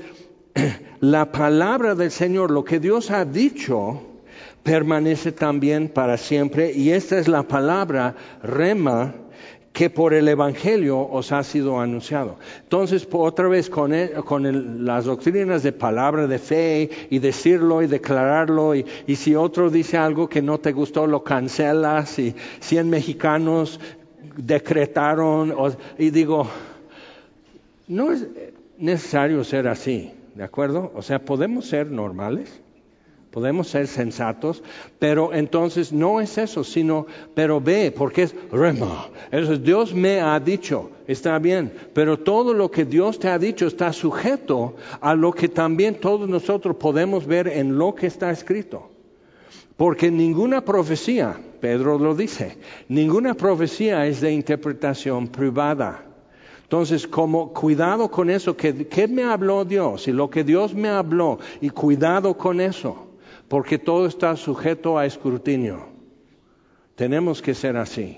[0.99, 4.01] la palabra del Señor, lo que Dios ha dicho,
[4.63, 6.71] permanece también para siempre.
[6.73, 9.13] Y esta es la palabra rema
[9.71, 12.37] que por el Evangelio os ha sido anunciado.
[12.63, 13.93] Entonces, otra vez con,
[14.85, 20.27] las doctrinas de palabra de fe y decirlo y declararlo, y, si otro dice algo
[20.27, 23.79] que no te gustó, lo cancelas, y cien mexicanos
[24.35, 25.53] decretaron,
[25.99, 26.47] y digo,
[27.87, 28.25] no es
[28.79, 30.16] necesario ser así.
[30.37, 30.91] ¿De acuerdo?
[30.93, 32.61] O sea, podemos ser normales.
[33.31, 34.63] Podemos ser sensatos,
[34.99, 39.09] pero entonces no es eso, sino, pero ve, porque es rema.
[39.31, 43.67] Eso Dios me ha dicho, está bien, pero todo lo que Dios te ha dicho
[43.67, 48.89] está sujeto a lo que también todos nosotros podemos ver en lo que está escrito.
[49.75, 56.06] Porque ninguna profecía, Pedro lo dice, ninguna profecía es de interpretación privada.
[56.67, 60.07] Entonces, como cuidado con eso, que, ¿qué me habló Dios?
[60.07, 63.07] Y lo que Dios me habló, y cuidado con eso
[63.47, 65.87] porque todo está sujeto a escrutinio.
[66.95, 68.17] Tenemos que ser así.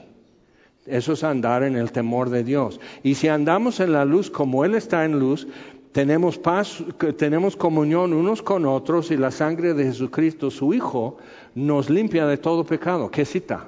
[0.86, 2.80] Eso es andar en el temor de Dios.
[3.04, 5.48] Y si andamos en la luz como Él está en luz,
[5.92, 6.84] tenemos paz,
[7.18, 11.18] tenemos comunión unos con otros y la sangre de Jesucristo, su Hijo,
[11.54, 13.12] nos limpia de todo pecado.
[13.12, 13.68] ¿Qué cita?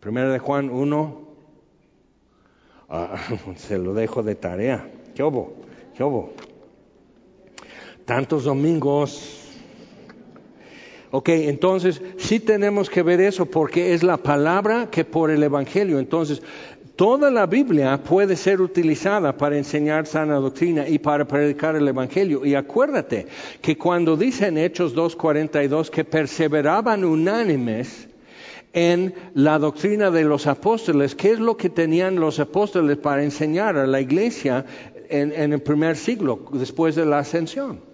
[0.00, 1.23] Primera de Juan 1.
[2.88, 3.16] Ah,
[3.56, 4.88] se lo dejo de tarea.
[5.14, 5.54] ¿Qué hubo?
[5.96, 6.32] ¿Qué hubo?
[8.04, 9.44] Tantos domingos
[11.16, 16.00] Ok, entonces sí tenemos que ver eso porque es la palabra que por el Evangelio.
[16.00, 16.42] Entonces,
[16.96, 22.44] toda la Biblia puede ser utilizada para enseñar sana doctrina y para predicar el Evangelio.
[22.44, 23.28] Y acuérdate
[23.62, 28.08] que cuando dice en Hechos 2.42 que perseveraban unánimes,
[28.74, 33.76] en la doctrina de los apóstoles, ¿qué es lo que tenían los apóstoles para enseñar
[33.76, 34.66] a la iglesia
[35.08, 37.93] en el primer siglo después de la ascensión?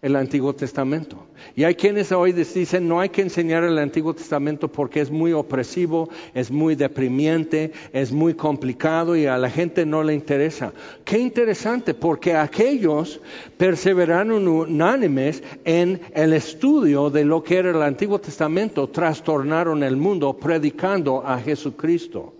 [0.00, 1.26] El Antiguo Testamento.
[1.56, 5.32] Y hay quienes hoy dicen no hay que enseñar el Antiguo Testamento porque es muy
[5.32, 10.72] opresivo, es muy deprimiente, es muy complicado y a la gente no le interesa.
[11.04, 13.20] Qué interesante, porque aquellos
[13.56, 20.36] perseveraron unánimes en el estudio de lo que era el Antiguo Testamento, trastornaron el mundo
[20.36, 22.34] predicando a Jesucristo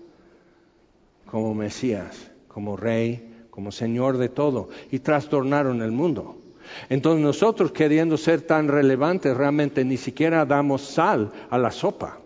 [1.25, 6.38] como Mesías, como Rey, como Señor de todo, y trastornaron el mundo.
[6.89, 12.19] Entonces nosotros queriendo ser tan relevantes realmente ni siquiera damos sal a la sopa,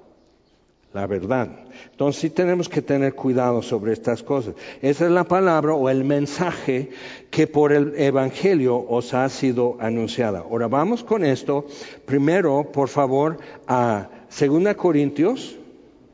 [0.94, 1.50] la verdad.
[1.92, 4.56] Entonces sí tenemos que tener cuidado sobre estas cosas.
[4.82, 6.92] Esa es la palabra o el mensaje
[7.30, 10.40] que por el Evangelio os ha sido anunciada.
[10.40, 11.66] Ahora vamos con esto.
[12.06, 15.56] Primero, por favor, a 2 Corintios,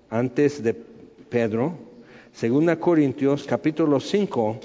[0.10, 1.74] antes de Pedro,
[2.40, 4.60] 2 Corintios capítulo 5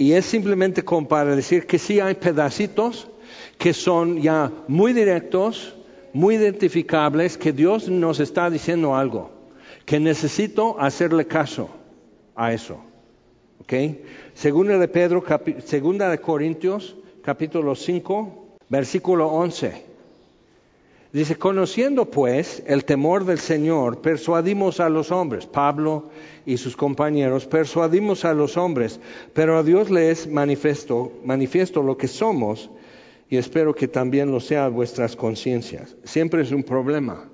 [0.00, 3.10] y es simplemente como para decir que sí hay pedacitos
[3.58, 5.76] que son ya muy directos,
[6.14, 9.30] muy identificables, que Dios nos está diciendo algo,
[9.84, 11.68] que necesito hacerle caso
[12.34, 12.80] a eso.
[13.60, 13.74] ¿Ok?
[14.32, 15.22] Segunda de Pedro,
[15.66, 19.84] segunda de Corintios, capítulo 5, versículo 11.
[21.12, 26.04] Dice, conociendo pues el temor del Señor, persuadimos a los hombres, Pablo
[26.46, 29.00] y sus compañeros, persuadimos a los hombres,
[29.34, 32.70] pero a Dios le es manifiesto, manifiesto lo que somos
[33.28, 35.96] y espero que también lo sea vuestras conciencias.
[36.04, 37.28] Siempre es un problema,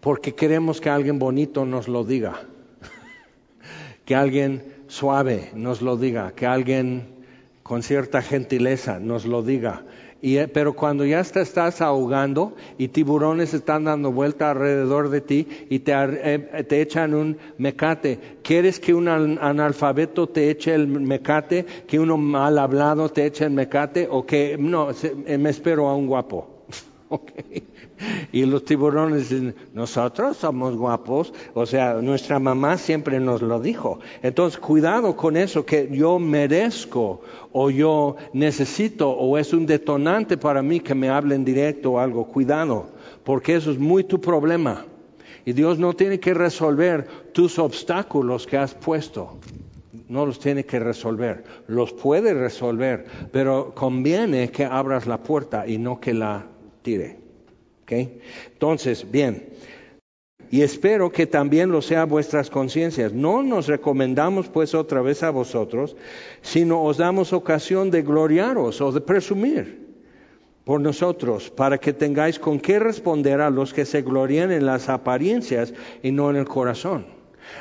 [0.00, 2.48] porque queremos que alguien bonito nos lo diga,
[4.04, 7.14] que alguien suave nos lo diga, que alguien
[7.62, 9.84] con cierta gentileza nos lo diga
[10.24, 15.46] eh, pero cuando ya te estás ahogando y tiburones están dando vuelta alrededor de ti
[15.68, 21.66] y te, eh, te echan un mecate, ¿quieres que un analfabeto te eche el mecate,
[21.86, 25.94] que uno mal hablado te eche el mecate o que no, eh, me espero a
[25.94, 26.64] un guapo?
[27.10, 27.73] okay.
[28.32, 34.00] Y los tiburones dicen, nosotros somos guapos, o sea, nuestra mamá siempre nos lo dijo.
[34.22, 40.62] Entonces, cuidado con eso, que yo merezco o yo necesito o es un detonante para
[40.62, 42.26] mí que me hablen directo o algo.
[42.26, 42.86] Cuidado,
[43.24, 44.84] porque eso es muy tu problema.
[45.44, 49.38] Y Dios no tiene que resolver tus obstáculos que has puesto.
[50.08, 51.44] No los tiene que resolver.
[51.66, 56.46] Los puede resolver, pero conviene que abras la puerta y no que la
[56.82, 57.23] tire.
[57.88, 59.48] Entonces, bien,
[60.50, 63.12] y espero que también lo sea vuestras conciencias.
[63.12, 65.96] No nos recomendamos pues otra vez a vosotros,
[66.42, 69.84] sino os damos ocasión de gloriaros o de presumir
[70.64, 74.88] por nosotros, para que tengáis con qué responder a los que se glorían en las
[74.88, 77.06] apariencias y no en el corazón.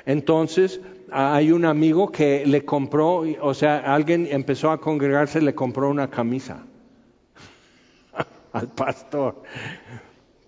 [0.06, 0.80] Entonces,
[1.12, 6.10] hay un amigo que le compró, o sea, alguien empezó a congregarse, le compró una
[6.10, 6.64] camisa
[8.54, 9.42] al pastor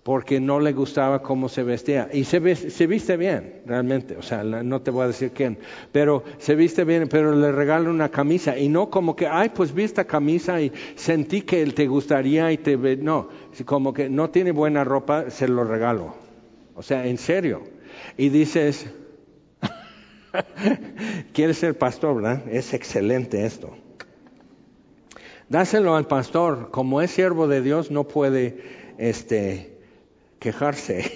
[0.06, 2.08] porque no le gustaba cómo se vestía.
[2.12, 5.58] Y se, viste bien, realmente, o sea, no te voy a decir quién,
[5.90, 8.56] pero se viste bien, pero le regalo una camisa.
[8.56, 12.52] Y no como que, ay, pues vi esta camisa y sentí que él te gustaría
[12.52, 12.76] y te...
[12.76, 13.30] ve No,
[13.64, 16.14] como que no tiene buena ropa, se lo regalo.
[16.76, 17.64] O sea, en serio.
[18.16, 18.86] Y dices,
[21.32, 22.44] quieres ser pastor, ¿verdad?
[22.48, 23.76] Es excelente esto.
[25.48, 26.70] Dáselo al pastor.
[26.70, 28.62] Como es siervo de Dios, no puede
[28.98, 29.75] este,
[30.38, 31.12] quejarse.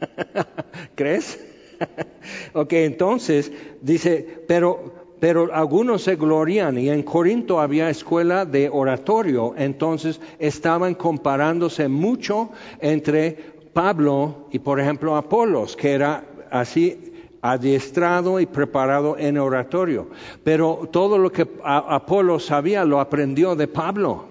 [0.94, 1.38] ¿Crees?
[2.52, 9.54] ok, entonces dice, pero, pero algunos se glorían y en Corinto había escuela de oratorio,
[9.56, 12.50] entonces estaban comparándose mucho
[12.80, 13.36] entre
[13.72, 17.08] Pablo y por ejemplo Apolos, que era así
[17.40, 20.08] adiestrado y preparado en oratorio.
[20.42, 24.27] Pero todo lo que Apolo sabía lo aprendió de Pablo.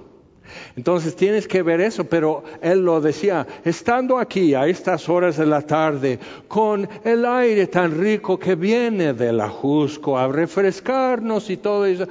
[0.78, 5.48] Entonces tienes que ver eso, pero él lo decía, estando aquí a estas horas de
[5.48, 11.88] la tarde, con el aire tan rico que viene del ajusco a refrescarnos y todo
[11.88, 12.08] eso,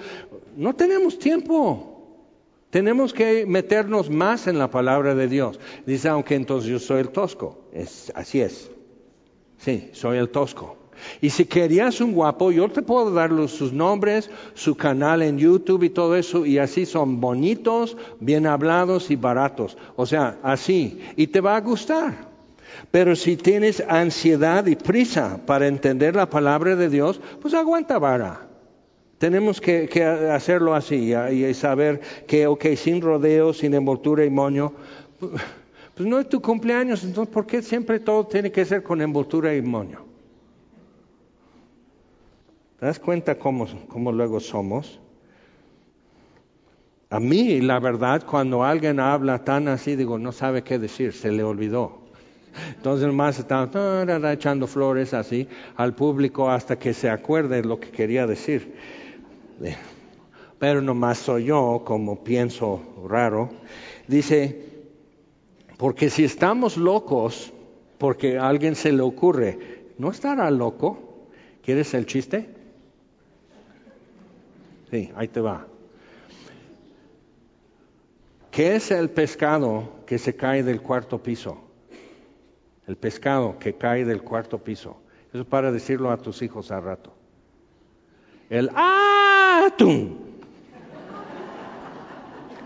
[0.57, 1.93] no tenemos tiempo.
[2.71, 5.61] Tenemos que meternos más en la palabra de Dios.
[5.87, 7.69] Dice, aunque entonces yo soy el tosco.
[7.73, 8.69] Es, así es.
[9.59, 10.77] Sí, soy el tosco.
[11.21, 15.85] Y si querías un guapo, yo te puedo dar sus nombres, su canal en YouTube
[15.85, 19.77] y todo eso, y así son bonitos, bien hablados y baratos.
[19.97, 21.01] O sea, así.
[21.17, 22.37] Y te va a gustar.
[22.91, 28.47] Pero si tienes ansiedad y prisa para entender la palabra de Dios, pues aguanta vara.
[29.19, 29.89] Tenemos que,
[30.33, 34.75] hacerlo así y, saber que, ok, sin rodeo, sin envoltura y moño,
[35.19, 39.55] pues no es tu cumpleaños, entonces ¿por qué siempre todo tiene que ser con envoltura
[39.55, 40.06] y moño?
[42.79, 45.01] ¿Te das cuenta cómo, cómo luego somos?
[47.09, 51.31] A mí, la verdad, cuando alguien habla tan así, digo, no sabe qué decir, se
[51.31, 52.01] le olvidó.
[52.75, 53.69] Entonces más está
[54.33, 55.47] echando flores así
[55.77, 58.75] al público hasta que se acuerde lo que quería decir.
[60.59, 63.51] Pero nomás soy yo, como pienso raro.
[64.09, 64.65] Dice,
[65.77, 67.53] porque si estamos locos,
[67.99, 71.29] porque a alguien se le ocurre, ¿no estará loco?
[71.63, 72.56] ¿Quieres el chiste?
[74.91, 75.67] Sí, ahí te va.
[78.51, 81.59] ¿Qué es el pescado que se cae del cuarto piso?
[82.87, 84.97] El pescado que cae del cuarto piso.
[85.29, 87.13] Eso es para decirlo a tus hijos al rato.
[88.49, 90.25] El atún.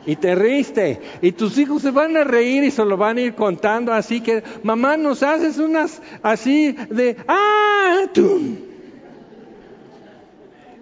[0.06, 1.00] Y te riste.
[1.22, 4.20] Y tus hijos se van a reír y se lo van a ir contando así
[4.20, 8.69] que, mamá, nos haces unas así de atún.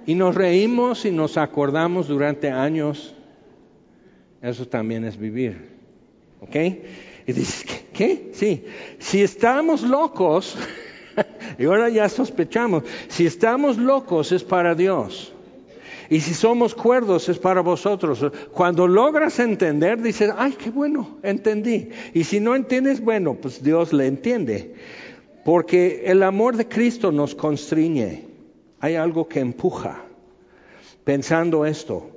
[0.08, 3.14] Y nos reímos y nos acordamos durante años.
[4.40, 5.68] Eso también es vivir.
[6.40, 6.56] ¿Ok?
[7.26, 8.30] Y dices, ¿qué?
[8.32, 8.64] Sí.
[8.98, 10.56] Si estamos locos,
[11.58, 15.34] y ahora ya sospechamos, si estamos locos es para Dios.
[16.08, 18.24] Y si somos cuerdos es para vosotros.
[18.52, 21.90] Cuando logras entender, dices, ay, qué bueno, entendí.
[22.14, 24.74] Y si no entiendes, bueno, pues Dios le entiende.
[25.44, 28.27] Porque el amor de Cristo nos constriñe
[28.80, 30.02] hay algo que empuja.
[31.04, 32.10] Pensando esto,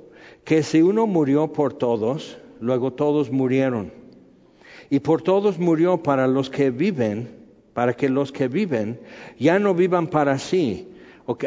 [0.44, 3.92] que si uno murió por todos, luego todos murieron.
[4.90, 7.42] Y por todos murió para los que viven,
[7.72, 9.00] para que los que viven
[9.38, 10.88] ya no vivan para sí.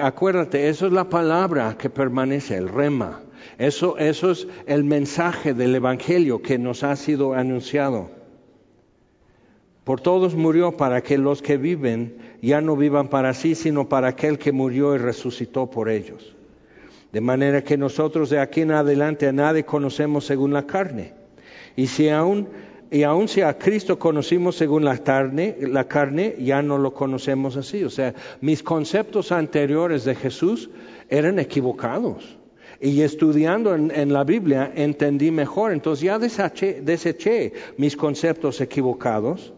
[0.02, 3.22] acuérdate, eso es la palabra que permanece, el rema.
[3.58, 8.10] Eso, eso es el mensaje del Evangelio que nos ha sido anunciado.
[9.86, 14.10] Por todos murió para que los que viven ya no vivan para sí, sino para
[14.10, 16.36] aquel que murió y resucitó por ellos.
[17.12, 21.14] De manera que nosotros de aquí en adelante a nadie conocemos según la carne.
[21.76, 22.50] Y si aún,
[22.90, 27.56] y aún si a Cristo conocimos según la carne, la carne, ya no lo conocemos
[27.56, 27.84] así.
[27.84, 30.72] O sea, mis conceptos anteriores de Jesús
[31.10, 32.40] eran equivocados.
[32.82, 35.74] Y estudiando en, la Biblia entendí mejor.
[35.74, 39.54] Entonces ya deseché mis conceptos equivocados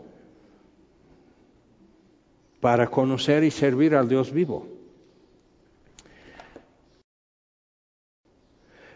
[2.68, 4.68] para conocer y servir al Dios vivo.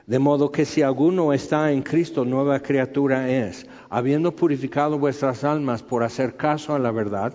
[0.06, 5.84] De modo que si alguno está en Cristo, nueva criatura es, habiendo purificado vuestras almas
[5.84, 7.34] por hacer caso a la verdad.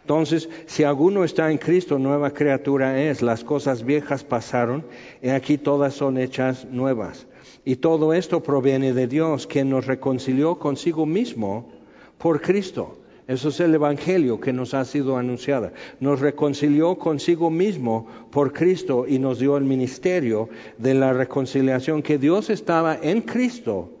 [0.00, 4.82] Entonces, si alguno está en Cristo, nueva criatura es, las cosas viejas pasaron,
[5.20, 7.26] y aquí todas son hechas nuevas.
[7.66, 11.70] Y todo esto proviene de Dios, quien nos reconcilió consigo mismo
[12.16, 12.96] por Cristo
[13.26, 15.72] eso es el Evangelio que nos ha sido anunciado.
[15.98, 20.48] Nos reconcilió consigo mismo por Cristo y nos dio el ministerio
[20.78, 23.98] de la reconciliación, que Dios estaba en Cristo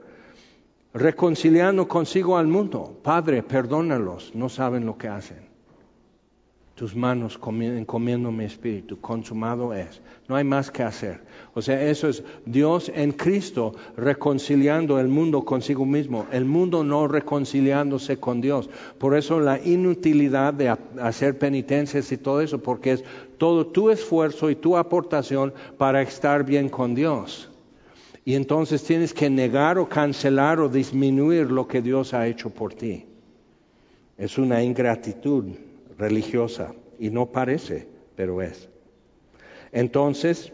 [0.94, 2.98] reconciliando consigo al mundo.
[3.02, 5.45] Padre, perdónalos, no saben lo que hacen
[6.76, 10.02] tus manos encomiendo mi espíritu, consumado es.
[10.28, 11.22] No hay más que hacer.
[11.54, 17.08] O sea, eso es Dios en Cristo reconciliando el mundo consigo mismo, el mundo no
[17.08, 18.68] reconciliándose con Dios.
[18.98, 23.04] Por eso la inutilidad de hacer penitencias y todo eso, porque es
[23.38, 27.50] todo tu esfuerzo y tu aportación para estar bien con Dios.
[28.26, 32.74] Y entonces tienes que negar o cancelar o disminuir lo que Dios ha hecho por
[32.74, 33.06] ti.
[34.18, 35.46] Es una ingratitud
[35.98, 38.68] religiosa y no parece, pero es.
[39.72, 40.52] Entonces,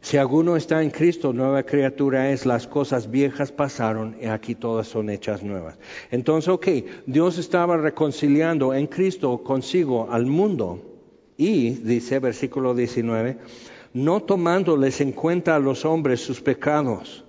[0.00, 4.86] si alguno está en Cristo, nueva criatura es, las cosas viejas pasaron y aquí todas
[4.86, 5.78] son hechas nuevas.
[6.10, 6.68] Entonces, ok,
[7.06, 10.80] Dios estaba reconciliando en Cristo consigo al mundo
[11.36, 13.38] y, dice versículo 19,
[13.94, 17.25] no tomándoles en cuenta a los hombres sus pecados.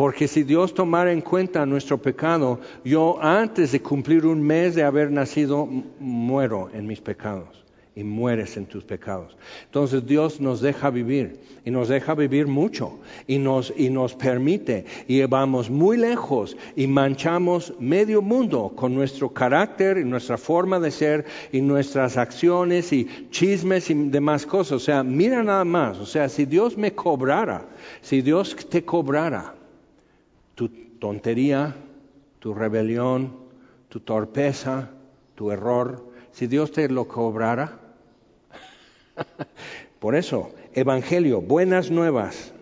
[0.00, 4.82] Porque si Dios tomara en cuenta nuestro pecado, yo antes de cumplir un mes de
[4.82, 9.36] haber nacido, muero en mis pecados y mueres en tus pecados.
[9.66, 14.86] Entonces Dios nos deja vivir y nos deja vivir mucho y nos, y nos permite
[15.06, 20.92] y vamos muy lejos y manchamos medio mundo con nuestro carácter y nuestra forma de
[20.92, 24.72] ser y nuestras acciones y chismes y demás cosas.
[24.72, 27.66] O sea, mira nada más, o sea, si Dios me cobrara,
[28.00, 29.59] si Dios te cobrara
[30.60, 31.74] tu tontería,
[32.38, 33.34] tu rebelión,
[33.88, 34.90] tu torpeza,
[35.34, 37.80] tu error, si Dios te lo cobrara,
[40.00, 42.52] por eso, Evangelio, buenas nuevas.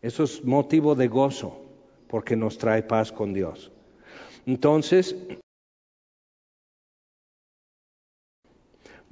[0.00, 1.60] Eso es motivo de gozo,
[2.08, 3.70] porque nos trae paz con Dios.
[4.46, 5.14] Entonces,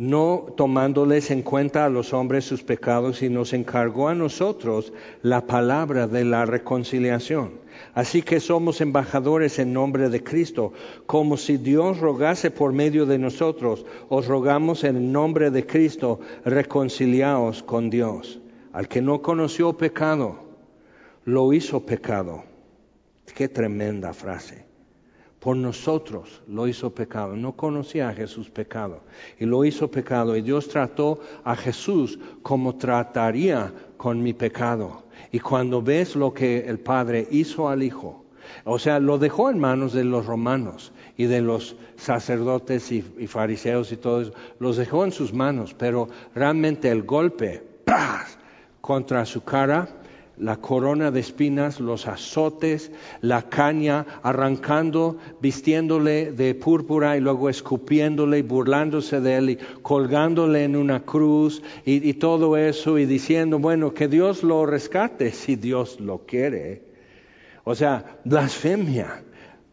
[0.01, 5.47] no tomándoles en cuenta a los hombres sus pecados, y nos encargó a nosotros la
[5.47, 7.61] palabra de la reconciliación.
[7.93, 10.73] Así que somos embajadores en nombre de Cristo,
[11.05, 13.85] como si Dios rogase por medio de nosotros.
[14.09, 18.41] Os rogamos en nombre de Cristo, reconciliaos con Dios.
[18.73, 20.37] Al que no conoció pecado,
[21.27, 22.45] lo hizo pecado.
[23.35, 24.70] Qué tremenda frase.
[25.41, 27.35] Por nosotros lo hizo pecado.
[27.35, 29.01] No conocía a Jesús pecado.
[29.39, 30.37] Y lo hizo pecado.
[30.37, 36.61] Y Dios trató a Jesús como trataría con mi pecado y cuando ves lo que
[36.67, 38.25] el Padre hizo al Hijo,
[38.65, 43.93] o sea, lo dejó en manos de los romanos y de los sacerdotes y, fariseos
[43.93, 47.63] y todo eso, los dejó en sus manos, pero realmente el golpe
[48.81, 49.89] contra su cara
[50.41, 58.39] la corona de espinas, los azotes, la caña, arrancando, vistiéndole de púrpura y luego escupiéndole
[58.39, 63.59] y burlándose de él y colgándole en una cruz y, y todo eso y diciendo,
[63.59, 66.85] bueno, que Dios lo rescate si Dios lo quiere.
[67.65, 69.23] O sea, blasfemia,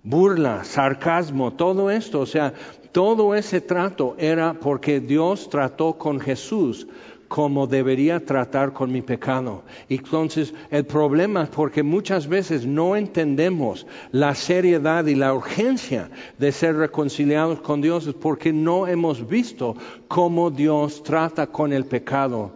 [0.03, 2.53] burla, sarcasmo, todo esto, o sea,
[2.91, 6.88] todo ese trato era porque Dios trató con Jesús
[7.28, 9.63] como debería tratar con mi pecado.
[9.89, 16.51] Entonces, el problema es porque muchas veces no entendemos la seriedad y la urgencia de
[16.51, 19.75] ser reconciliados con Dios, es porque no hemos visto
[20.07, 22.51] cómo Dios trata con el pecado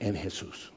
[0.00, 0.72] en Jesús.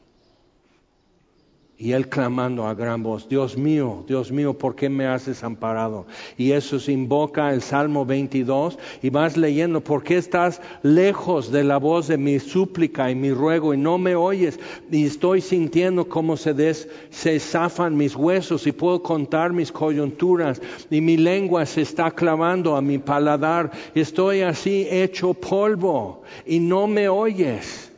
[1.81, 6.05] Y él clamando a gran voz, Dios mío, Dios mío, ¿por qué me has desamparado?
[6.37, 11.63] Y eso se invoca el Salmo 22 y vas leyendo, ¿por qué estás lejos de
[11.63, 14.59] la voz de mi súplica y mi ruego y no me oyes?
[14.91, 20.61] Y estoy sintiendo cómo se, des, se zafan mis huesos y puedo contar mis coyunturas
[20.91, 23.71] y mi lengua se está clavando a mi paladar.
[23.95, 27.90] Estoy así hecho polvo y no me oyes.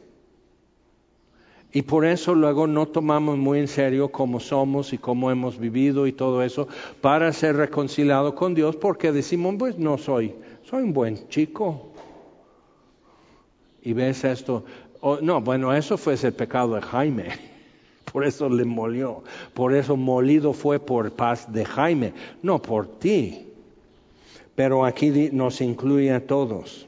[1.76, 6.05] Y por eso luego no tomamos muy en serio cómo somos y cómo hemos vivido
[6.05, 6.67] y todo eso
[7.01, 10.36] para ser reconciliado con Dios porque decimos, pues no soy,
[10.69, 11.88] soy un buen chico.
[13.82, 14.63] Y ves esto,
[15.24, 17.30] no, bueno, eso fue el pecado de Jaime.
[18.13, 19.24] Por eso le molió.
[19.55, 22.13] Por eso molido fue por paz de Jaime,
[22.43, 23.47] no por ti.
[24.53, 26.88] Pero aquí nos incluye a todos.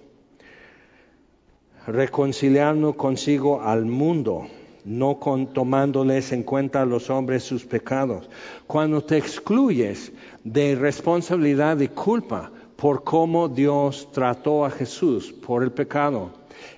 [1.88, 4.46] Reconciliando consigo al mundo
[4.86, 5.20] no
[5.52, 8.30] tomándoles en cuenta a los hombres sus pecados.
[8.68, 10.14] Cuando te excluyes
[10.44, 16.32] de responsabilidad y culpa por cómo Dios trató a Jesús por el pecado,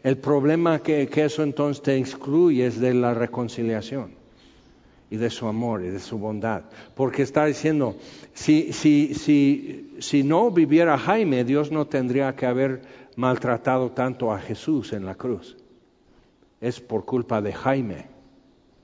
[0.03, 4.15] el problema que, que eso entonces te excluye es de la reconciliación
[5.09, 6.63] y de su amor y de su bondad.
[6.95, 7.97] Porque está diciendo,
[8.33, 12.81] si no viviera Jaime, Dios no tendría que haber
[13.17, 15.57] maltratado tanto a Jesús en la cruz
[16.61, 18.05] es por culpa de Jaime,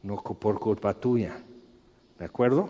[0.02, 1.38] no por culpa tuya.
[2.20, 2.70] ¿De acuerdo?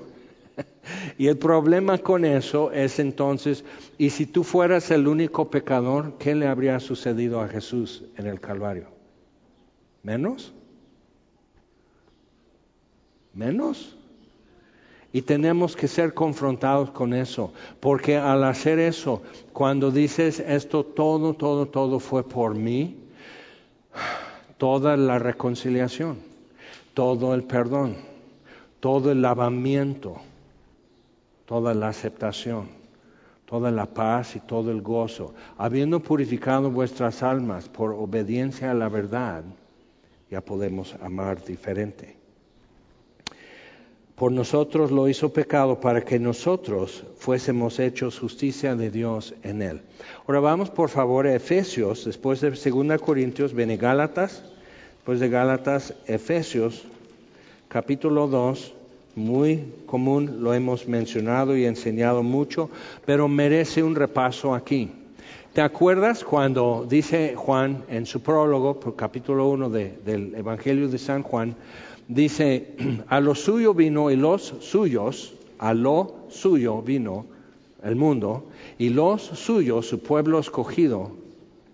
[1.18, 3.64] y el problema con eso es entonces,
[3.98, 8.40] y si tú fueras el único pecador, ¿qué le habría sucedido a Jesús en el
[8.40, 8.88] Calvario?
[10.04, 10.54] ¿Menos?
[13.34, 13.98] ¿Menos?
[15.12, 19.22] Y tenemos que ser confrontados con eso, porque al hacer eso,
[19.54, 22.98] cuando dices esto, todo, todo, todo fue por mí,
[24.64, 26.20] toda la reconciliación,
[26.94, 27.98] todo el perdón,
[28.80, 30.22] todo el lavamiento,
[31.46, 32.70] toda la aceptación,
[33.44, 38.88] toda la paz y todo el gozo, habiendo purificado vuestras almas por obediencia a la
[38.88, 39.44] verdad,
[40.32, 42.16] ya podemos amar diferente.
[44.16, 49.82] Por nosotros lo hizo pecado para que nosotros fuésemos hechos justicia de Dios en él.
[50.26, 54.53] Ahora vamos por favor a Efesios, después de 2 Corintios, viene Gálatas,
[55.04, 56.86] después de Gálatas, Efesios,
[57.68, 58.74] capítulo 2,
[59.16, 62.70] muy común, lo hemos mencionado y enseñado mucho,
[63.06, 64.92] pero merece un repaso aquí.
[65.52, 71.22] ¿Te acuerdas cuando dice Juan en su prólogo, por capítulo 1 del Evangelio de San
[71.22, 71.54] Juan,
[72.08, 72.70] dice,
[73.10, 77.26] a lo suyo vino y los suyos, a lo suyo vino
[77.84, 78.46] el mundo,
[78.78, 81.12] y los suyos, su pueblo escogido,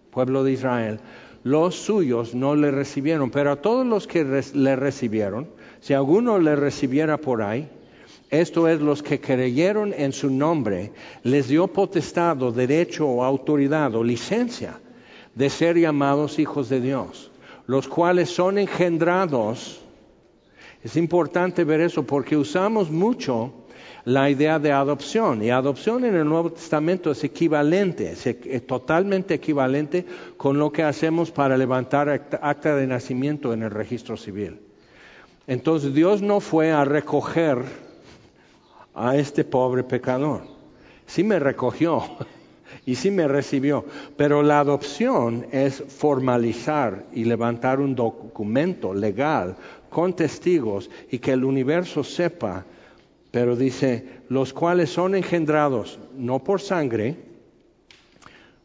[0.09, 0.99] pueblo de Israel,
[1.43, 6.55] los suyos no le recibieron, pero a todos los que le recibieron, si alguno le
[6.55, 7.69] recibiera por ahí,
[8.29, 10.91] esto es, los que creyeron en su nombre,
[11.23, 14.79] les dio potestad derecho o autoridad o licencia
[15.33, 17.31] de ser llamados hijos de Dios,
[17.65, 19.81] los cuales son engendrados.
[20.83, 23.53] Es importante ver eso porque usamos mucho
[24.05, 25.43] la idea de adopción.
[25.43, 30.05] Y adopción en el Nuevo Testamento es equivalente, es totalmente equivalente
[30.37, 34.59] con lo que hacemos para levantar acta de nacimiento en el registro civil.
[35.47, 37.63] Entonces Dios no fue a recoger
[38.93, 40.41] a este pobre pecador.
[41.07, 42.03] Sí me recogió
[42.85, 43.85] y sí me recibió,
[44.15, 49.55] pero la adopción es formalizar y levantar un documento legal
[49.89, 52.65] con testigos y que el universo sepa,
[53.31, 57.15] pero dice, los cuales son engendrados no por sangre,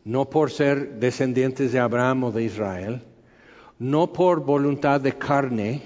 [0.04, 3.02] no por ser descendientes de Abraham o de Israel,
[3.78, 5.82] no por voluntad de carne,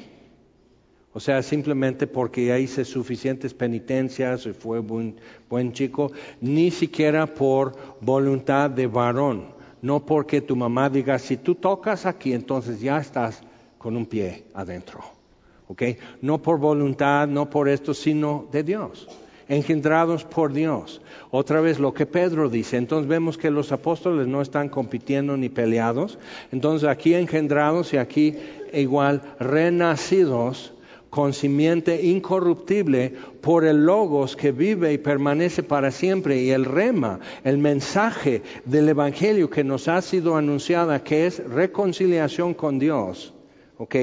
[1.13, 5.17] o sea, simplemente porque ya hice suficientes penitencias y fue buen,
[5.49, 11.55] buen chico, ni siquiera por voluntad de varón, no porque tu mamá diga, si tú
[11.55, 13.41] tocas aquí, entonces ya estás
[13.79, 15.18] con un pie adentro.
[15.69, 15.83] ¿Ok?
[16.23, 19.09] No por voluntad, no por esto, sino de Dios
[19.49, 21.01] engendrados por Dios.
[21.31, 25.49] Otra vez lo que Pedro dice, entonces vemos que los apóstoles no están compitiendo ni
[25.49, 26.19] peleados,
[26.53, 28.37] entonces aquí engendrados y aquí
[28.73, 30.75] igual renacidos
[31.11, 37.19] con simiente incorruptible por el logos que vive y permanece para siempre y el rema,
[37.45, 43.33] el mensaje del Evangelio que nos ha sido anunciada que es reconciliación con Dios.
[43.79, 43.97] ¿Ok?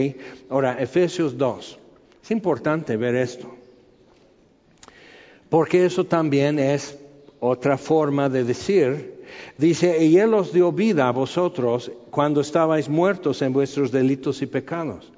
[0.49, 1.79] Ahora, Efesios 2.
[2.23, 3.53] Es importante ver esto.
[5.49, 6.97] Porque eso también es
[7.39, 9.23] otra forma de decir,
[9.57, 14.47] dice, y Él os dio vida a vosotros cuando estabais muertos en vuestros delitos y
[14.47, 15.11] pecados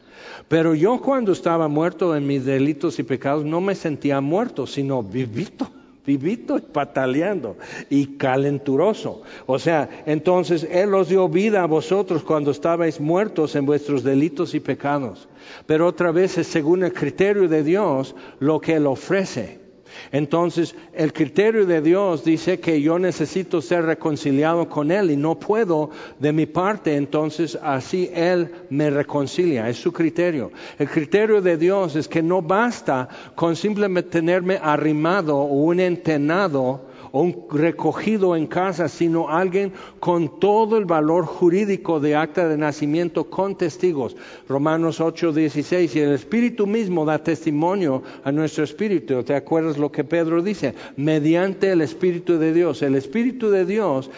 [0.47, 5.03] pero yo cuando estaba muerto en mis delitos y pecados no me sentía muerto, sino
[5.03, 5.69] vivito,
[6.07, 7.57] vivito, pataleando
[7.89, 9.23] y calenturoso.
[9.45, 14.55] O sea, entonces Él os dio vida a vosotros cuando estabais muertos en vuestros delitos
[14.55, 15.27] y pecados.
[15.65, 19.66] Pero otra vez es según el criterio de Dios lo que Él ofrece.
[20.11, 25.39] Entonces, el criterio de Dios dice que yo necesito ser reconciliado con Él y no
[25.39, 30.51] puedo de mi parte, entonces así Él me reconcilia, es su criterio.
[30.79, 36.86] El criterio de Dios es que no basta con simplemente tenerme arrimado o un entenado
[37.21, 43.29] un recogido en casa, sino alguien con todo el valor jurídico de acta de nacimiento
[43.29, 44.15] con testigos.
[44.47, 45.95] Romanos 8, 16.
[45.95, 49.23] Y el Espíritu mismo da testimonio a nuestro Espíritu.
[49.23, 50.75] ¿Te acuerdas lo que Pedro dice?
[50.95, 52.81] Mediante el Espíritu de Dios.
[52.81, 54.09] El Espíritu de Dios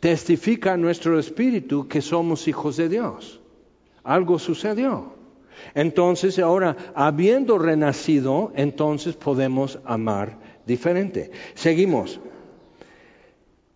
[0.00, 3.40] testifica a nuestro Espíritu que somos hijos de Dios.
[4.02, 5.14] Algo sucedió.
[5.74, 11.30] Entonces, ahora, habiendo renacido, entonces podemos amar diferente.
[11.54, 12.20] Seguimos.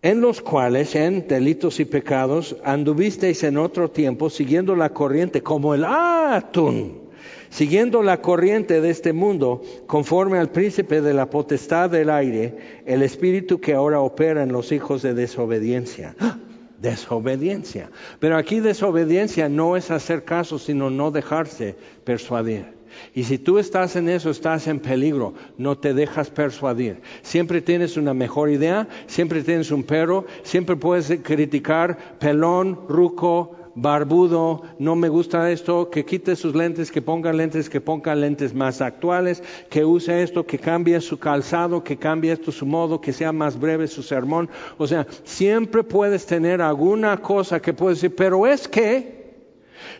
[0.01, 5.75] En los cuales, en delitos y pecados, anduvisteis en otro tiempo siguiendo la corriente como
[5.75, 7.09] el atún,
[7.49, 13.01] siguiendo la corriente de este mundo, conforme al príncipe de la potestad del aire, el
[13.01, 16.15] espíritu que ahora opera en los hijos de desobediencia.
[16.19, 16.37] ¡Ah!
[16.81, 17.91] Desobediencia.
[18.19, 21.75] Pero aquí desobediencia no es hacer caso, sino no dejarse
[22.05, 22.78] persuadir.
[23.13, 27.01] Y si tú estás en eso, estás en peligro, no te dejas persuadir.
[27.21, 34.63] Siempre tienes una mejor idea, siempre tienes un pero, siempre puedes criticar pelón, ruco, barbudo,
[34.77, 38.81] no me gusta esto, que quite sus lentes, que ponga lentes, que ponga lentes más
[38.81, 43.31] actuales, que use esto, que cambie su calzado, que cambie esto su modo, que sea
[43.31, 44.49] más breve su sermón.
[44.77, 49.18] O sea, siempre puedes tener alguna cosa que puedes decir, pero es que,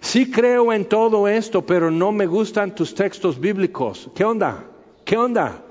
[0.01, 4.09] Sí creo en todo esto, pero no me gustan tus textos bíblicos.
[4.15, 4.65] ¿Qué onda?
[5.05, 5.63] ¿Qué onda?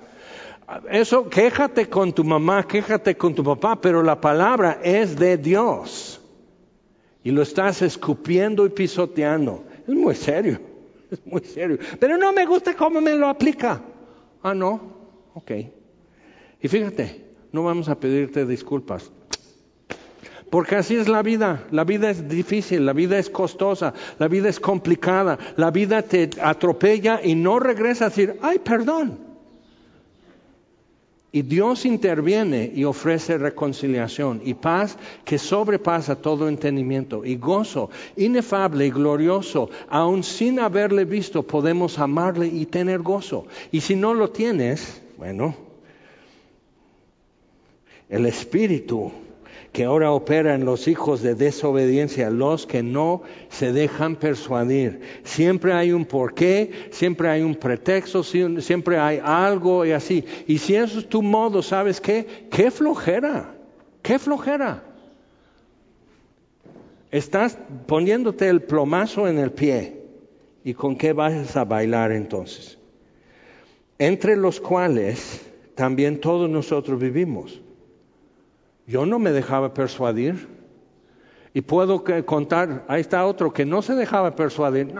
[0.90, 6.20] Eso, quéjate con tu mamá, quéjate con tu papá, pero la palabra es de Dios.
[7.24, 9.64] Y lo estás escupiendo y pisoteando.
[9.86, 10.60] Es muy serio,
[11.10, 11.78] es muy serio.
[11.98, 13.80] Pero no me gusta cómo me lo aplica.
[14.42, 14.80] Ah, no,
[15.34, 15.50] ok.
[16.60, 19.10] Y fíjate, no vamos a pedirte disculpas.
[20.50, 21.66] Porque así es la vida.
[21.70, 26.30] La vida es difícil, la vida es costosa, la vida es complicada, la vida te
[26.40, 29.28] atropella y no regresa a decir, ay, perdón.
[31.30, 34.96] Y Dios interviene y ofrece reconciliación y paz
[35.26, 39.68] que sobrepasa todo entendimiento y gozo inefable y glorioso.
[39.90, 43.46] Aun sin haberle visto podemos amarle y tener gozo.
[43.70, 45.54] Y si no lo tienes, bueno,
[48.08, 49.12] el Espíritu
[49.78, 55.02] que ahora opera en los hijos de desobediencia, los que no se dejan persuadir.
[55.22, 60.24] Siempre hay un porqué, siempre hay un pretexto, siempre hay algo y así.
[60.48, 62.48] Y si eso es tu modo, ¿sabes qué?
[62.50, 63.54] ¡Qué flojera!
[64.02, 64.82] ¡Qué flojera!
[67.12, 67.56] Estás
[67.86, 70.02] poniéndote el plomazo en el pie.
[70.64, 72.80] ¿Y con qué vas a bailar entonces?
[73.96, 77.60] Entre los cuales también todos nosotros vivimos
[78.88, 80.48] yo no me dejaba persuadir.
[81.54, 84.94] Y puedo contar, ahí está otro que no se dejaba persuadir,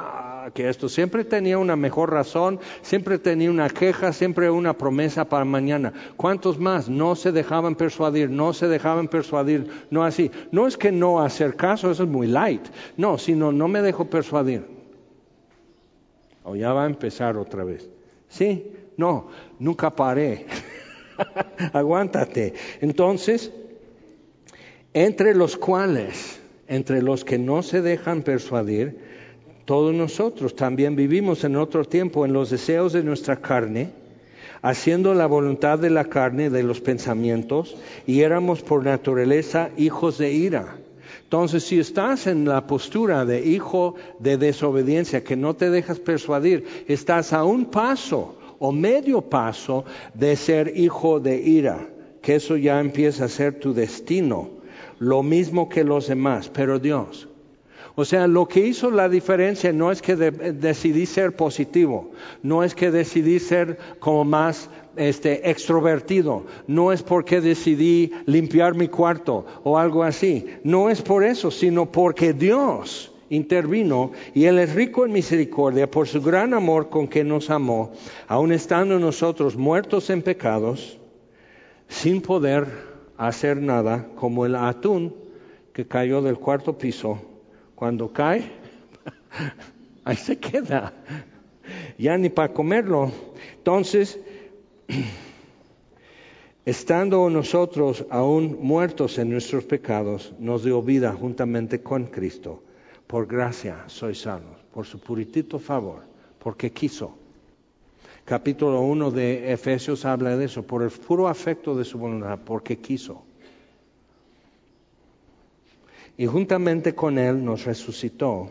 [0.55, 5.45] que esto siempre tenía una mejor razón, siempre tenía una queja, siempre una promesa para
[5.45, 5.93] mañana.
[6.17, 10.31] ¿Cuántos más no se dejaban persuadir, no se dejaban persuadir, no así?
[10.51, 12.67] No es que no hacer caso, eso es muy light,
[12.97, 14.67] no, sino no me dejo persuadir.
[16.45, 17.89] O ya va a empezar otra vez.
[18.29, 19.29] Sí, no,
[19.59, 20.47] nunca paré.
[21.73, 22.55] Aguántate.
[22.81, 23.53] Entonces,
[24.95, 28.99] entre los cuales, entre los que no se dejan persuadir,
[29.65, 33.91] todos nosotros también vivimos en otro tiempo en los deseos de nuestra carne,
[34.63, 37.77] haciendo la voluntad de la carne, de los pensamientos,
[38.07, 40.79] y éramos por naturaleza hijos de ira.
[41.25, 46.65] Entonces, si estás en la postura de hijo de desobediencia, que no te dejas persuadir,
[46.89, 49.85] estás a un paso o medio paso
[50.15, 51.87] de ser hijo de ira,
[52.23, 54.58] que eso ya empieza a ser tu destino
[54.99, 57.29] lo mismo que los demás, pero Dios.
[57.95, 62.13] O sea, lo que hizo la diferencia no es que decidí ser positivo,
[62.45, 68.87] no es que decidí ser como más este, extrovertido, no es porque decidí limpiar mi
[68.87, 74.77] cuarto o algo así, no es por eso, sino porque Dios intervino y Él es
[74.77, 77.91] rico en misericordia por su gran amor con que nos amó,
[78.29, 80.99] aun estando nosotros muertos en pecados,
[81.89, 82.67] sin poder
[83.19, 85.15] hacer nada, como el atún
[85.73, 87.21] que cayó del cuarto piso.
[87.75, 88.51] Cuando cae,
[90.05, 90.93] ahí se queda,
[91.99, 93.13] ya ni para comerlo.
[93.57, 94.19] Entonces,
[96.65, 102.63] estando nosotros aún muertos en nuestros pecados, nos dio vida juntamente con Cristo.
[103.07, 106.03] Por gracia sois salvos, por su puritito favor,
[106.39, 107.18] porque quiso
[108.29, 112.79] capítulo 1 de Efesios habla de eso, por el puro afecto de su voluntad, porque
[112.79, 113.25] quiso.
[116.19, 118.51] Y juntamente con Él nos resucitó.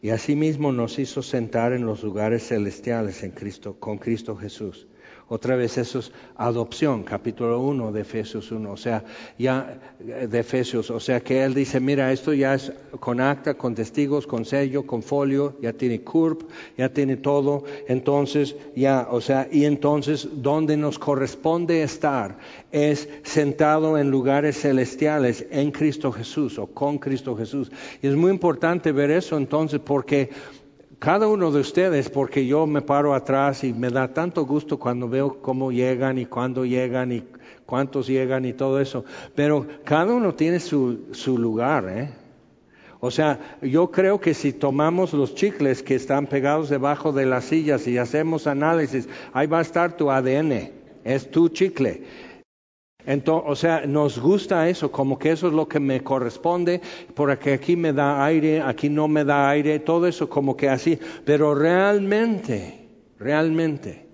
[0.00, 4.86] Y asimismo nos hizo sentar en los lugares celestiales en Cristo, con Cristo Jesús
[5.28, 9.02] otra vez eso es adopción, capítulo 1 de Efesios 1, o sea,
[9.36, 13.54] ya eh, de Efesios, o sea que él dice, mira, esto ya es con acta,
[13.54, 16.42] con testigos, con sello, con folio, ya tiene CURP,
[16.78, 22.38] ya tiene todo, entonces ya, o sea, y entonces donde nos corresponde estar
[22.70, 27.72] es sentado en lugares celestiales en Cristo Jesús o con Cristo Jesús.
[28.00, 30.30] Y es muy importante ver eso entonces porque
[30.98, 35.08] cada uno de ustedes, porque yo me paro atrás y me da tanto gusto cuando
[35.08, 37.24] veo cómo llegan y cuándo llegan y
[37.66, 42.10] cuántos llegan y todo eso, pero cada uno tiene su, su lugar, ¿eh?
[43.00, 47.44] O sea, yo creo que si tomamos los chicles que están pegados debajo de las
[47.44, 50.70] sillas y hacemos análisis, ahí va a estar tu ADN,
[51.04, 52.02] es tu chicle.
[53.06, 56.80] Entonces, o sea, nos gusta eso, como que eso es lo que me corresponde,
[57.14, 60.98] porque aquí me da aire, aquí no me da aire, todo eso como que así.
[61.24, 62.88] Pero realmente,
[63.20, 64.06] realmente,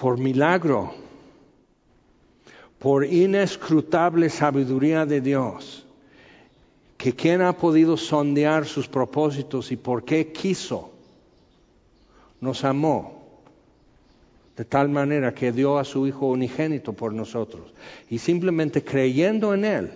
[0.00, 0.94] por milagro,
[2.78, 5.84] por inescrutable sabiduría de Dios,
[6.96, 10.92] que quien ha podido sondear sus propósitos y por qué quiso,
[12.40, 13.15] nos amó
[14.56, 17.74] de tal manera que dio a su Hijo unigénito por nosotros.
[18.08, 19.90] Y simplemente creyendo en Él,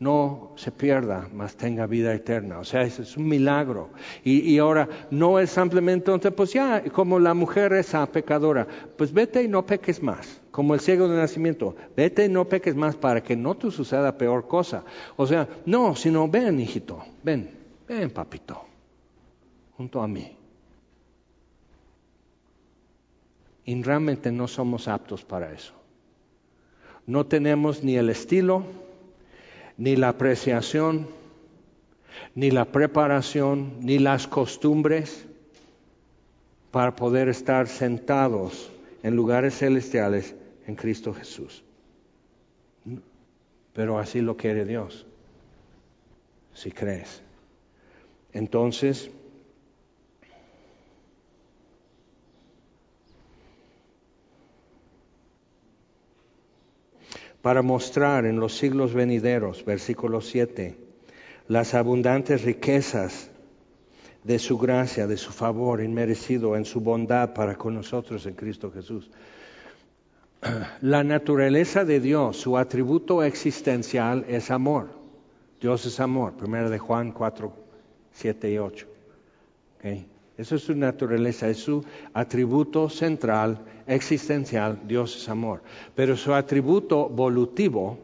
[0.00, 2.58] no se pierda, mas tenga vida eterna.
[2.58, 3.90] O sea, es un milagro.
[4.24, 8.66] Y, ahora no es simplemente, pues ya, como la mujer esa pecadora,
[8.96, 10.40] pues vete y no peques más.
[10.50, 14.16] Como el ciego de nacimiento, vete y no peques más para que no te suceda
[14.16, 14.84] peor cosa.
[15.16, 17.50] O sea, no, sino ven, hijito, ven,
[17.86, 18.60] ven, papito,
[19.76, 20.39] junto a mí.
[23.64, 25.74] Y realmente no somos aptos para eso.
[27.06, 28.64] No tenemos ni el estilo,
[29.76, 31.08] ni la apreciación,
[32.34, 35.26] ni la preparación, ni las costumbres
[36.70, 38.70] para poder estar sentados
[39.02, 40.34] en lugares celestiales
[40.66, 41.64] en Cristo Jesús.
[43.72, 45.06] Pero así lo quiere Dios,
[46.54, 47.22] si crees.
[48.32, 49.10] Entonces,
[57.42, 60.76] para mostrar en los siglos venideros, versículo 7,
[61.48, 63.30] las abundantes riquezas
[64.24, 68.70] de su gracia, de su favor inmerecido en su bondad para con nosotros en Cristo
[68.70, 69.10] Jesús.
[70.80, 74.88] La naturaleza de Dios, su atributo existencial es amor.
[75.60, 77.52] Dios es amor, primero de Juan 4,
[78.12, 78.86] 7 y 8.
[80.40, 81.84] Eso es su naturaleza, es su
[82.14, 85.62] atributo central, existencial, Dios es amor.
[85.94, 87.98] Pero su atributo volutivo,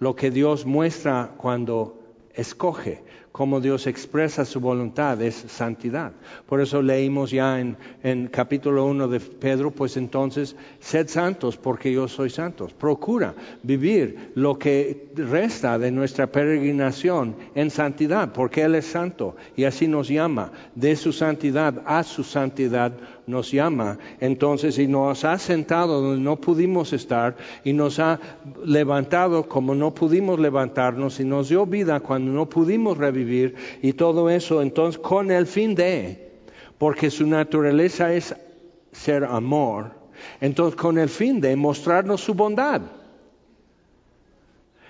[0.00, 2.00] lo que Dios muestra cuando
[2.34, 3.04] escoge,
[3.36, 6.10] cómo Dios expresa su voluntad es santidad.
[6.46, 11.92] Por eso leímos ya en, en capítulo 1 de Pedro, pues entonces, sed santos porque
[11.92, 12.72] yo soy santos.
[12.72, 19.64] Procura vivir lo que resta de nuestra peregrinación en santidad, porque Él es santo y
[19.64, 22.94] así nos llama de su santidad a su santidad
[23.26, 28.20] nos llama, entonces, y nos ha sentado donde no pudimos estar, y nos ha
[28.64, 34.30] levantado como no pudimos levantarnos, y nos dio vida cuando no pudimos revivir, y todo
[34.30, 36.30] eso, entonces, con el fin de,
[36.78, 38.34] porque su naturaleza es
[38.92, 39.90] ser amor,
[40.40, 42.82] entonces, con el fin de mostrarnos su bondad.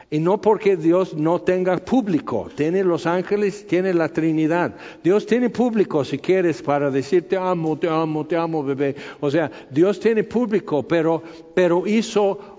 [0.09, 4.77] Y no porque Dios no tenga público, tiene los ángeles, tiene la Trinidad.
[5.03, 8.95] Dios tiene público si quieres para decir te amo, te amo, te amo, bebé.
[9.19, 11.23] O sea, Dios tiene público, pero,
[11.55, 12.56] pero hizo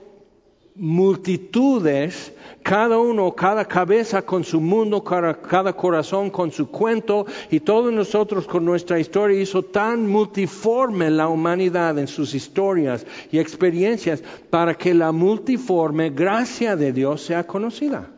[0.78, 2.34] multitudes
[2.68, 8.46] cada uno, cada cabeza con su mundo, cada, corazón con su cuento y todos nosotros
[8.46, 14.94] con nuestra historia hizo tan multiforme la humanidad en sus historias y experiencias para que
[14.94, 18.12] la multiforme gracia de Dios sea conocida.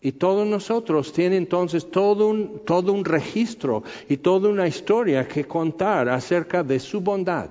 [0.00, 5.44] Y todos nosotros tienen entonces todo un, todo un registro y toda una historia que
[5.44, 7.50] contar acerca de su bondad.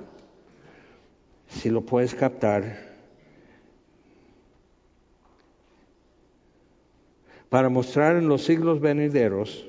[1.48, 2.89] Si lo puedes captar,
[7.50, 9.66] para mostrar en los siglos venideros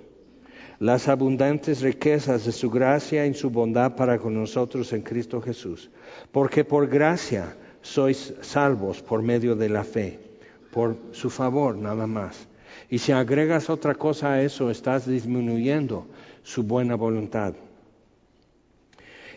[0.78, 5.90] las abundantes riquezas de su gracia y su bondad para con nosotros en Cristo Jesús.
[6.32, 10.18] Porque por gracia sois salvos por medio de la fe,
[10.70, 12.48] por su favor nada más.
[12.88, 16.06] Y si agregas otra cosa a eso, estás disminuyendo
[16.42, 17.54] su buena voluntad.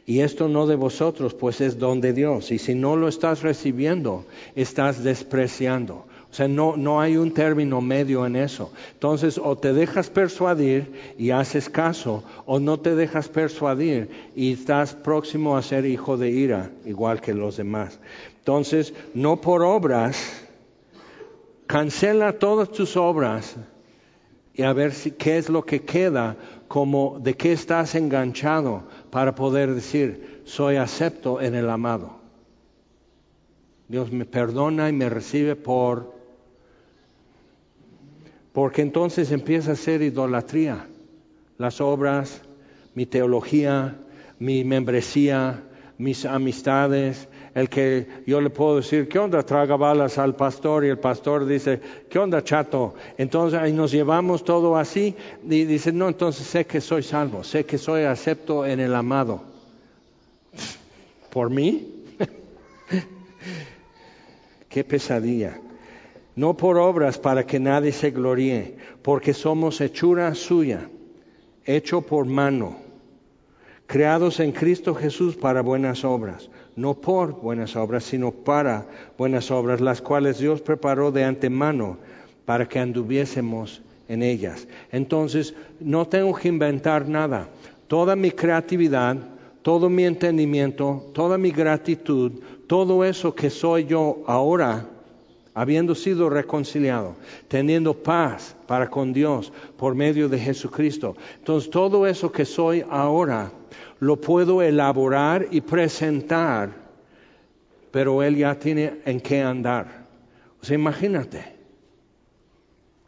[0.05, 2.51] Y esto no de vosotros, pues es don de Dios.
[2.51, 4.25] Y si no lo estás recibiendo,
[4.55, 6.07] estás despreciando.
[6.33, 8.71] O sea, no, no hay un término medio en eso.
[8.93, 14.95] Entonces, o te dejas persuadir y haces caso, o no te dejas persuadir y estás
[14.95, 17.99] próximo a ser hijo de ira, igual que los demás.
[18.39, 20.43] Entonces, no por obras,
[21.67, 23.55] cancela todas tus obras
[24.55, 26.35] y a ver si, qué es lo que queda,
[26.67, 32.15] como de qué estás enganchado para poder decir, soy acepto en el amado.
[33.87, 36.12] Dios me perdona y me recibe por
[38.53, 40.85] porque entonces empieza a ser idolatría.
[41.57, 42.41] Las obras,
[42.93, 43.97] mi teología,
[44.39, 45.63] mi membresía,
[45.97, 49.43] mis amistades, el que yo le puedo decir, ¿qué onda?
[49.43, 51.79] Traga balas al pastor y el pastor dice,
[52.09, 52.95] ¿qué onda, chato?
[53.17, 57.65] Entonces ahí nos llevamos todo así y dice, no, entonces sé que soy salvo, sé
[57.65, 59.41] que soy acepto en el amado.
[61.31, 61.87] ¿Por mí?
[64.69, 65.59] Qué pesadilla
[66.35, 70.89] no por obras para que nadie se gloríe, porque somos hechura suya,
[71.65, 72.77] hecho por mano,
[73.87, 79.79] creados en Cristo Jesús para buenas obras, no por buenas obras, sino para buenas obras,
[79.79, 81.97] las cuales Dios preparó de antemano
[82.45, 84.67] para que anduviésemos en ellas.
[84.91, 87.47] Entonces, no tengo que inventar nada.
[87.87, 89.17] Toda mi creatividad,
[89.61, 92.31] todo mi entendimiento, toda mi gratitud,
[92.67, 94.89] todo eso que soy yo ahora,
[95.53, 97.15] habiendo sido reconciliado,
[97.47, 101.15] teniendo paz para con Dios por medio de Jesucristo.
[101.37, 103.51] Entonces todo eso que soy ahora
[103.99, 106.71] lo puedo elaborar y presentar,
[107.91, 110.07] pero Él ya tiene en qué andar.
[110.61, 111.55] O sea, imagínate,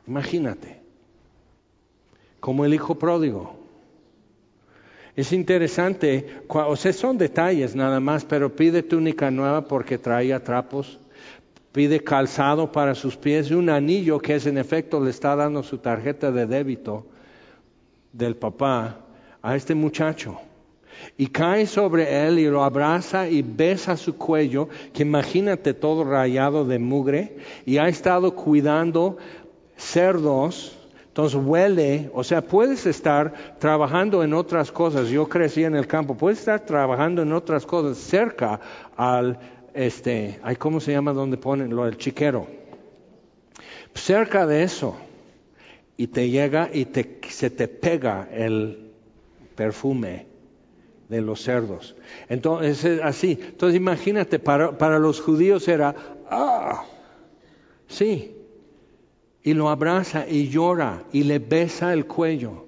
[0.07, 0.81] imagínate,
[2.39, 3.55] como el hijo pródigo.
[5.15, 10.99] Es interesante, o sea, son detalles nada más, pero pide túnica nueva porque traía trapos,
[11.75, 15.61] pide calzado para sus pies y un anillo que es en efecto le está dando
[15.61, 17.05] su tarjeta de débito
[18.13, 18.99] del papá
[19.41, 20.39] a este muchacho.
[21.17, 26.63] Y cae sobre él y lo abraza y besa su cuello, que imagínate todo rayado
[26.63, 29.17] de mugre, y ha estado cuidando
[29.75, 35.07] cerdos entonces huele, o sea, puedes estar trabajando en otras cosas.
[35.07, 38.59] Yo crecí en el campo, puedes estar trabajando en otras cosas cerca
[38.97, 39.39] al,
[39.75, 42.47] este, ¿cómo se llama donde ponen lo del chiquero?
[43.93, 44.95] Cerca de eso.
[45.97, 48.91] Y te llega y te, se te pega el
[49.55, 50.27] perfume
[51.09, 51.95] de los cerdos.
[52.27, 53.37] Entonces, es así.
[53.41, 55.95] Entonces imagínate, para, para los judíos era,
[56.29, 56.83] ah,
[57.87, 58.35] sí,
[59.43, 62.65] y lo abraza y llora y le besa el cuello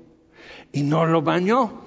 [0.71, 1.86] y no lo bañó.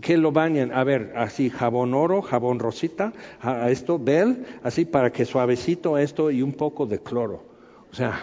[0.00, 5.10] Que lo bañen, a ver, así jabón oro, jabón rosita, a esto, bel, así para
[5.10, 7.42] que suavecito esto y un poco de cloro.
[7.90, 8.22] O sea,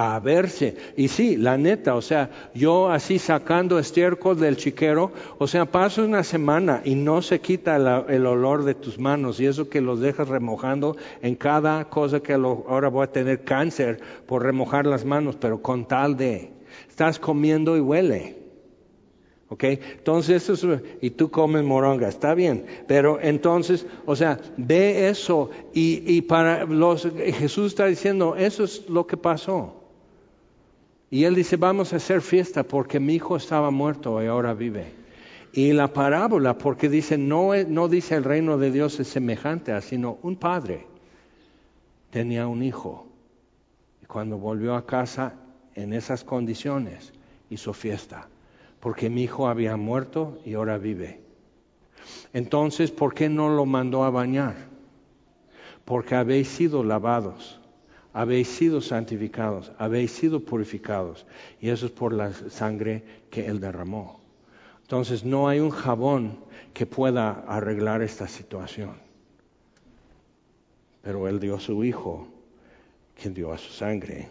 [0.00, 0.76] a verse.
[0.96, 6.04] Y sí, la neta, o sea, yo así sacando estiércol del chiquero, o sea, paso
[6.04, 9.98] una semana y no se quita el olor de tus manos y eso que los
[9.98, 15.34] dejas remojando en cada cosa que ahora voy a tener cáncer por remojar las manos,
[15.34, 16.52] pero con tal de,
[16.88, 18.47] estás comiendo y huele.
[19.50, 19.64] ¿Ok?
[19.64, 22.66] Entonces, eso es, y tú comes moronga, está bien.
[22.86, 28.88] Pero entonces, o sea, ve eso y, y para los, Jesús está diciendo, eso es
[28.88, 29.74] lo que pasó.
[31.10, 34.92] Y él dice, vamos a hacer fiesta porque mi hijo estaba muerto y ahora vive.
[35.52, 39.80] Y la parábola, porque dice, no, no dice el reino de Dios es semejante a,
[39.80, 40.86] sino un padre
[42.10, 43.06] tenía un hijo.
[44.02, 45.34] Y cuando volvió a casa
[45.74, 47.12] en esas condiciones,
[47.50, 48.28] hizo fiesta,
[48.80, 51.20] porque mi hijo había muerto y ahora vive.
[52.32, 54.56] Entonces, ¿por qué no lo mandó a bañar?
[55.84, 57.58] Porque habéis sido lavados
[58.18, 61.24] habéis sido santificados, habéis sido purificados.
[61.60, 64.20] Y eso es por la sangre que Él derramó.
[64.82, 66.38] Entonces no hay un jabón
[66.74, 68.96] que pueda arreglar esta situación.
[71.02, 72.26] Pero Él dio a su Hijo,
[73.20, 74.28] quien dio a su sangre.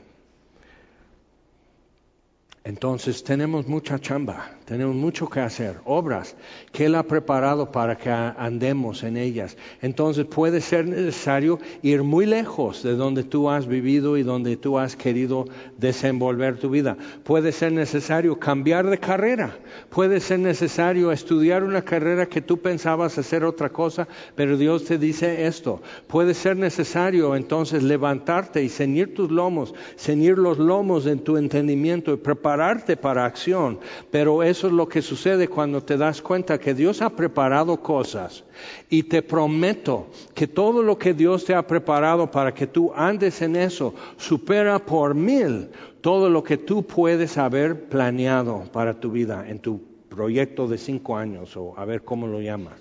[2.67, 6.35] Entonces tenemos mucha chamba, tenemos mucho que hacer, obras
[6.73, 9.55] que Él ha preparado para que andemos en ellas.
[9.81, 14.77] Entonces puede ser necesario ir muy lejos de donde tú has vivido y donde tú
[14.77, 15.45] has querido
[15.77, 16.97] desenvolver tu vida.
[17.23, 19.57] Puede ser necesario cambiar de carrera,
[19.89, 24.97] puede ser necesario estudiar una carrera que tú pensabas hacer otra cosa, pero Dios te
[24.97, 25.81] dice esto.
[26.07, 32.11] Puede ser necesario entonces levantarte y ceñir tus lomos, ceñir los lomos en tu entendimiento
[32.11, 33.77] y preparar prepararte para acción,
[34.09, 38.43] pero eso es lo que sucede cuando te das cuenta que Dios ha preparado cosas
[38.89, 43.43] y te prometo que todo lo que Dios te ha preparado para que tú andes
[43.43, 45.69] en eso supera por mil
[46.01, 49.79] todo lo que tú puedes haber planeado para tu vida en tu
[50.09, 52.79] proyecto de cinco años o a ver cómo lo llamas.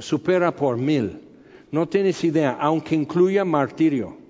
[0.00, 1.20] Supera por mil.
[1.70, 4.23] No tienes idea, aunque incluya martirio.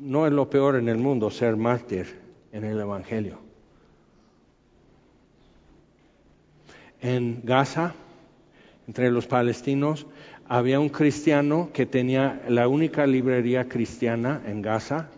[0.00, 2.20] No es lo peor en el mundo ser mártir
[2.52, 3.38] en el Evangelio.
[7.00, 7.94] En Gaza,
[8.86, 10.06] entre los palestinos,
[10.48, 15.08] había un cristiano que tenía la única librería cristiana en Gaza.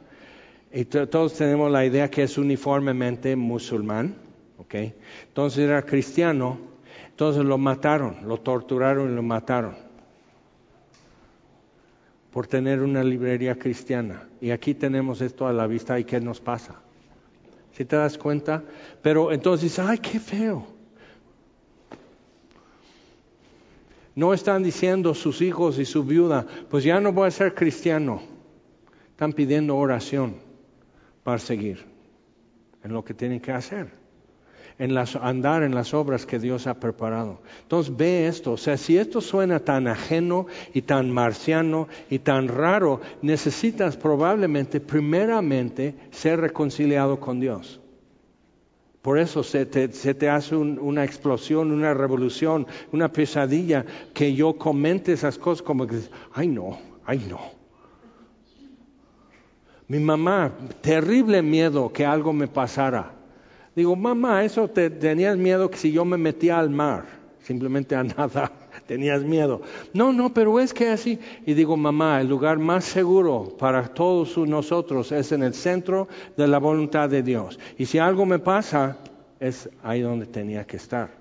[0.73, 4.17] Y todos tenemos la idea que es uniformemente musulmán.
[4.59, 4.95] ¿okay?
[5.29, 6.59] Entonces era cristiano.
[7.11, 9.88] Entonces lo mataron, lo torturaron y lo mataron
[12.33, 14.29] por tener una librería cristiana.
[14.41, 16.81] Y aquí tenemos esto a la vista y qué nos pasa.
[17.73, 18.65] Si te das cuenta?
[19.03, 20.67] Pero entonces, ay, qué feo.
[24.15, 28.21] No están diciendo sus hijos y su viuda, pues ya no voy a ser cristiano.
[29.11, 30.37] Están pidiendo oración
[31.23, 31.85] para seguir
[32.83, 34.08] en lo que tienen que hacer
[34.79, 37.41] en las, andar en las obras que Dios ha preparado.
[37.63, 42.49] Entonces ve esto, o sea, si esto suena tan ajeno y tan marciano y tan
[42.49, 47.81] raro, necesitas probablemente primeramente ser reconciliado con Dios.
[49.03, 55.39] Por eso se te, hace una explosión, una revolución, una pesadilla, que yo comente esas
[55.39, 55.97] cosas como que,
[56.35, 57.41] ay no, ay no.
[59.87, 60.53] Mi mamá,
[60.83, 63.18] terrible miedo que algo me pasara.
[63.79, 67.05] Digo, mamá, eso te, tenías miedo que si yo me metía al mar,
[67.45, 68.51] simplemente a nada,
[68.89, 69.63] tenías miedo.
[69.95, 71.21] No, no, pero es que así.
[71.47, 76.49] Y digo, mamá, el lugar más seguro para todos nosotros es en el centro de
[76.49, 77.61] la voluntad de Dios.
[77.79, 78.99] Y si algo me pasa,
[79.39, 81.18] es ahí donde tenía que estar.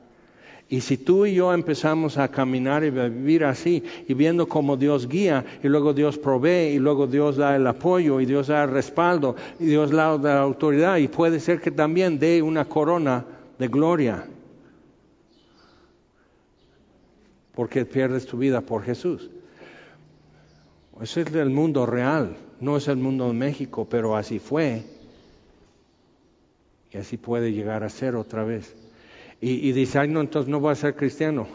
[0.70, 4.76] Y si tú y yo empezamos a caminar y a vivir así, y viendo cómo
[4.76, 8.66] Dios guía, y luego Dios provee, y luego Dios da el apoyo, y Dios da
[8.66, 13.26] el respaldo, y Dios da la autoridad, y puede ser que también dé una corona
[13.58, 14.28] de gloria,
[17.56, 19.30] porque pierdes tu vida por Jesús.
[21.02, 24.84] Ese es el mundo real, no es el mundo de México, pero así fue,
[26.92, 28.76] y así puede llegar a ser otra vez.
[29.40, 31.48] Y, dice, ay, no, entonces no voy a ser cristiano.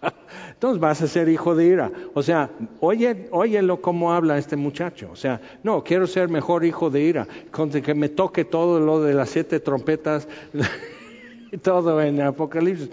[0.50, 1.90] entonces vas a ser hijo de ira.
[2.14, 5.10] O sea, oye, óyelo cómo habla este muchacho.
[5.12, 7.26] O sea, no, quiero ser mejor hijo de ira.
[7.50, 10.28] Con que me toque todo lo de las siete trompetas
[11.62, 12.90] todo en Apocalipsis.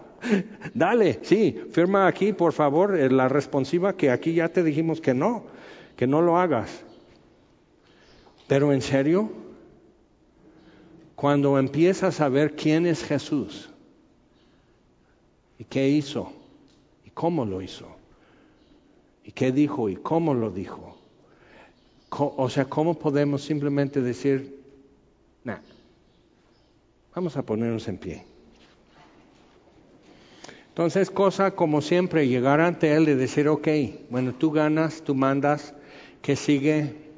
[0.74, 5.14] Dale, sí, firma aquí, por favor, eh, la responsiva que aquí ya te dijimos que
[5.14, 5.44] no,
[5.96, 6.84] que no lo hagas.
[8.46, 9.30] Pero en serio,
[11.20, 13.68] cuando empiezas a ver quién es Jesús
[15.58, 16.32] y qué hizo
[17.04, 17.86] y cómo lo hizo
[19.22, 20.96] y qué dijo y cómo lo dijo.
[22.08, 24.62] O sea, ¿cómo podemos simplemente decir,
[25.44, 25.58] nah,
[27.14, 28.24] vamos a ponernos en pie?
[30.70, 33.68] Entonces, cosa como siempre, llegar ante Él y decir, ok,
[34.08, 35.74] bueno, tú ganas, tú mandas,
[36.22, 37.09] ¿qué sigue?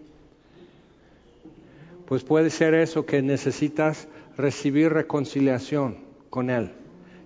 [2.13, 4.07] Pues puede ser eso que necesitas
[4.37, 5.97] recibir reconciliación
[6.29, 6.73] con Él.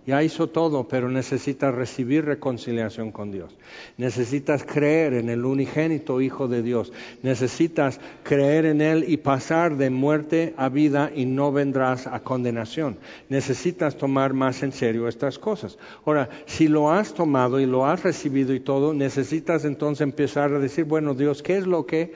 [0.06, 3.58] Ya hizo todo, pero necesitas recibir reconciliación con Dios.
[3.96, 6.92] Necesitas creer en el unigénito Hijo de Dios.
[7.24, 12.96] Necesitas creer en Él y pasar de muerte a vida y no vendrás a condenación.
[13.28, 15.78] Necesitas tomar más en serio estas cosas.
[16.04, 20.60] Ahora, si lo has tomado y lo has recibido y todo, necesitas entonces empezar a
[20.60, 22.12] decir, bueno Dios, ¿qué es lo que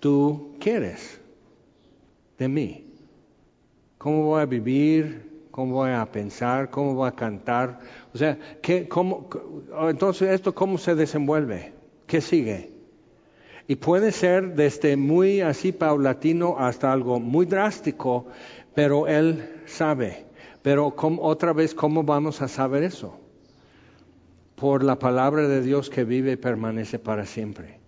[0.00, 1.20] tú quieres?
[2.38, 2.86] De mí.
[3.98, 5.32] ¿Cómo voy a vivir?
[5.50, 6.70] ¿Cómo voy a pensar?
[6.70, 7.80] ¿Cómo voy a cantar?
[8.12, 9.28] O sea, ¿qué, cómo,
[9.88, 11.72] entonces esto cómo se desenvuelve?
[12.06, 12.72] ¿Qué sigue?
[13.66, 18.26] Y puede ser desde muy así paulatino hasta algo muy drástico,
[18.74, 20.26] pero él sabe.
[20.60, 23.18] Pero otra vez, ¿cómo vamos a saber eso?
[24.56, 27.78] Por la palabra de Dios que vive y permanece para siempre.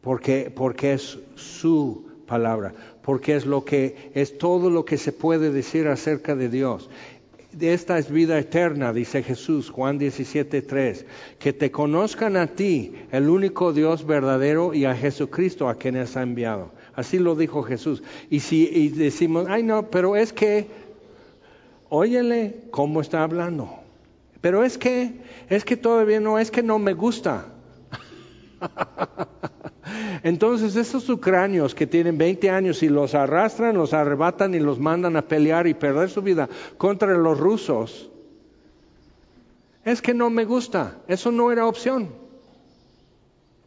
[0.00, 2.72] Porque, porque es su palabra
[3.02, 6.88] porque es lo que es todo lo que se puede decir acerca de Dios.
[7.60, 11.06] Esta es vida eterna, dice Jesús, Juan 17:3,
[11.40, 16.14] que te conozcan a ti, el único Dios verdadero, y a Jesucristo a quien has
[16.14, 16.70] enviado.
[16.94, 18.04] Así lo dijo Jesús.
[18.30, 20.68] Y si decimos, ay no, pero es que,
[21.88, 23.74] óyele cómo está hablando.
[24.40, 25.14] Pero es que,
[25.48, 27.46] es que todavía no, es que no me gusta.
[30.22, 35.16] Entonces esos ucranios que tienen 20 años y los arrastran, los arrebatan y los mandan
[35.16, 38.10] a pelear y perder su vida contra los rusos,
[39.84, 42.10] es que no me gusta, eso no era opción.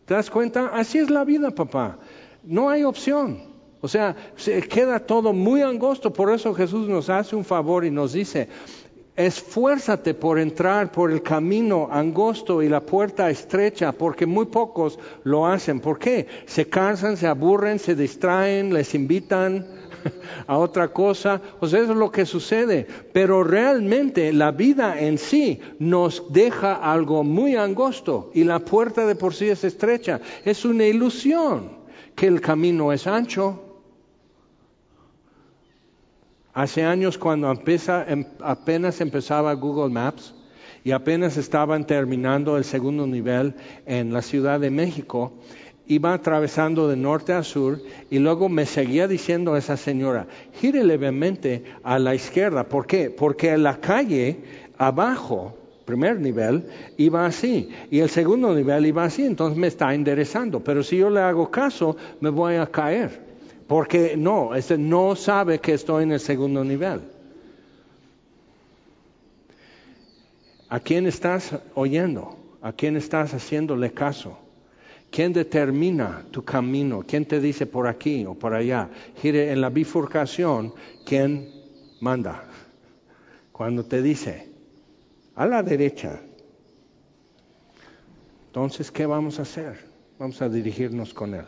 [0.06, 0.68] ¿Te das cuenta?
[0.74, 1.98] Así es la vida, papá.
[2.44, 3.54] No hay opción.
[3.82, 6.12] O sea, se queda todo muy angosto.
[6.12, 8.48] Por eso Jesús nos hace un favor y nos dice,
[9.16, 15.46] esfuérzate por entrar por el camino angosto y la puerta estrecha, porque muy pocos lo
[15.46, 15.80] hacen.
[15.80, 16.28] ¿Por qué?
[16.46, 19.66] Se cansan, se aburren, se distraen, les invitan
[20.48, 21.42] a otra cosa.
[21.60, 22.88] O sea, eso es lo que sucede.
[23.12, 29.16] Pero realmente la vida en sí nos deja algo muy angosto y la puerta de
[29.16, 30.22] por sí es estrecha.
[30.44, 31.84] Es una ilusión
[32.16, 33.73] que el camino es ancho.
[36.54, 40.36] Hace años cuando em, apenas empezaba Google Maps
[40.84, 43.56] y apenas estaban terminando el segundo nivel
[43.88, 45.34] en la Ciudad de México,
[45.88, 47.82] iba atravesando de norte a sur
[48.12, 50.28] y luego me seguía diciendo esa señora,
[50.60, 52.66] gire levemente a la izquierda.
[52.66, 53.10] ¿Por qué?
[53.10, 54.38] Porque la calle
[54.78, 56.66] abajo, primer nivel,
[56.98, 60.64] iba así y el segundo nivel iba así, entonces me está enderezando.
[60.64, 63.33] Pero si yo le hago caso, me voy a caer.
[63.68, 67.02] Porque no, este no sabe que estoy en el segundo nivel.
[70.70, 72.38] ¿A quién estás oyendo?
[72.62, 74.38] ¿A quién estás haciéndole caso?
[75.12, 77.04] ¿Quién determina tu camino?
[77.06, 78.90] ¿Quién te dice por aquí o por allá?
[79.22, 80.74] Gire en la bifurcación,
[81.06, 81.48] ¿quién
[82.02, 82.44] manda.
[83.52, 84.50] Cuando te dice,
[85.36, 86.20] a la derecha,
[88.48, 89.80] entonces, ¿qué vamos a hacer?
[90.20, 91.46] Vamos a dirigirnos con Él.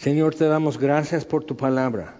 [0.00, 2.16] Señor, te damos gracias por tu palabra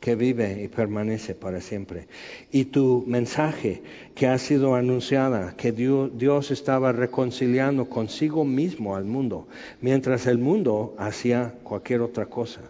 [0.00, 2.06] que vive y permanece para siempre.
[2.50, 3.82] Y tu mensaje
[4.14, 9.48] que ha sido anunciada, que Dios estaba reconciliando consigo mismo al mundo,
[9.80, 12.60] mientras el mundo hacía cualquier otra cosa.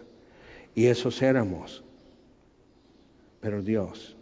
[0.73, 1.83] Y esos éramos.
[3.41, 4.15] Pero Dios,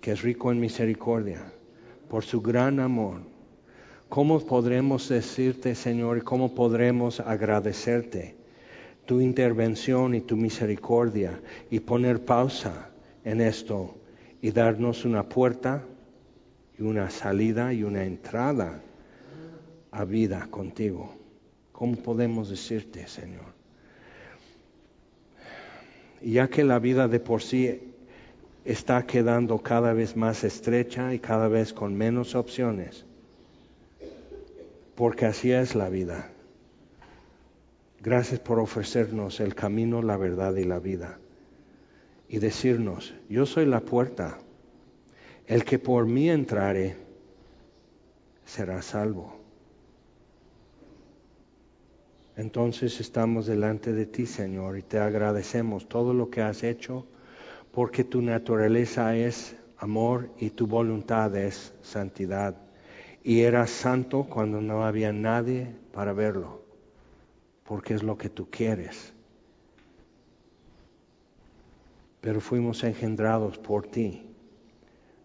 [0.00, 1.52] que es rico en misericordia,
[2.08, 3.20] por su gran amor,
[4.08, 8.39] ¿cómo podremos decirte, Señor, y cómo podremos agradecerte?
[9.10, 12.90] Tu intervención y tu misericordia y poner pausa
[13.24, 13.96] en esto
[14.40, 15.82] y darnos una puerta
[16.78, 18.80] y una salida y una entrada
[19.90, 21.12] a vida contigo.
[21.72, 23.52] ¿Cómo podemos decirte, Señor?
[26.22, 27.80] ya que la vida de por sí
[28.64, 33.04] está quedando cada vez más estrecha y cada vez con menos opciones,
[34.94, 36.30] porque así es la vida.
[38.02, 41.18] Gracias por ofrecernos el camino, la verdad y la vida.
[42.28, 44.38] Y decirnos, yo soy la puerta.
[45.46, 46.96] El que por mí entrare
[48.46, 49.38] será salvo.
[52.36, 57.06] Entonces estamos delante de ti, Señor, y te agradecemos todo lo que has hecho,
[57.70, 62.56] porque tu naturaleza es amor y tu voluntad es santidad.
[63.22, 66.69] Y eras santo cuando no había nadie para verlo
[67.70, 69.12] porque es lo que tú quieres.
[72.20, 74.26] Pero fuimos engendrados por ti,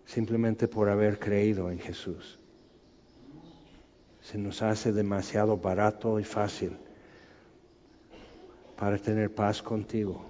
[0.06, 2.38] simplemente por haber creído en Jesús.
[4.22, 6.78] Se nos hace demasiado barato y fácil
[8.78, 10.24] para tener paz contigo.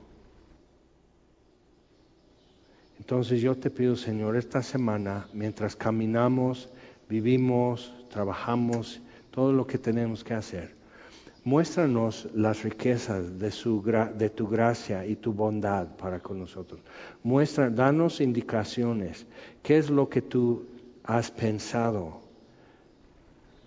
[2.97, 6.69] Entonces yo te pido, Señor, esta semana, mientras caminamos,
[7.09, 9.01] vivimos, trabajamos,
[9.31, 10.74] todo lo que tenemos que hacer,
[11.45, 13.83] Muéstranos las riquezas de, su,
[14.15, 16.81] de tu gracia y tu bondad para con nosotros.
[17.21, 19.27] Muestra, danos indicaciones.
[19.61, 20.65] ¿Qué es lo que tú
[21.03, 22.19] has pensado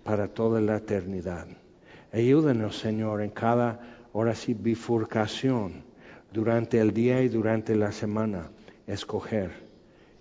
[0.02, 1.46] para toda la eternidad?
[2.12, 3.78] Ayúdanos, Señor, en cada
[4.12, 5.84] hora sí bifurcación
[6.32, 8.50] durante el día y durante la semana,
[8.88, 9.52] escoger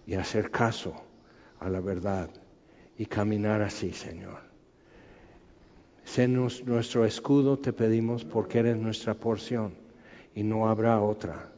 [0.05, 0.93] y hacer caso
[1.59, 2.29] a la verdad
[2.99, 4.46] y caminar así, Señor.
[6.07, 9.73] Sé nuestro escudo, te pedimos, porque eres nuestra porción
[10.34, 11.51] y no habrá otra.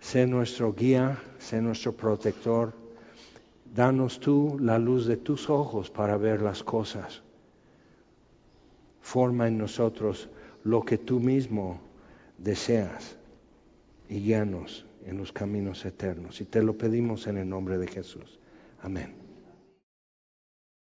[0.00, 2.72] Sé nuestro guía, sé nuestro protector.
[3.74, 7.22] Danos tú la luz de tus ojos para ver las cosas.
[9.02, 10.30] Forma en nosotros
[10.64, 11.78] lo que tú mismo
[12.38, 13.18] deseas
[14.08, 16.40] y guíanos en los caminos eternos.
[16.40, 18.38] Y te lo pedimos en el nombre de Jesús.
[18.80, 19.25] Amén.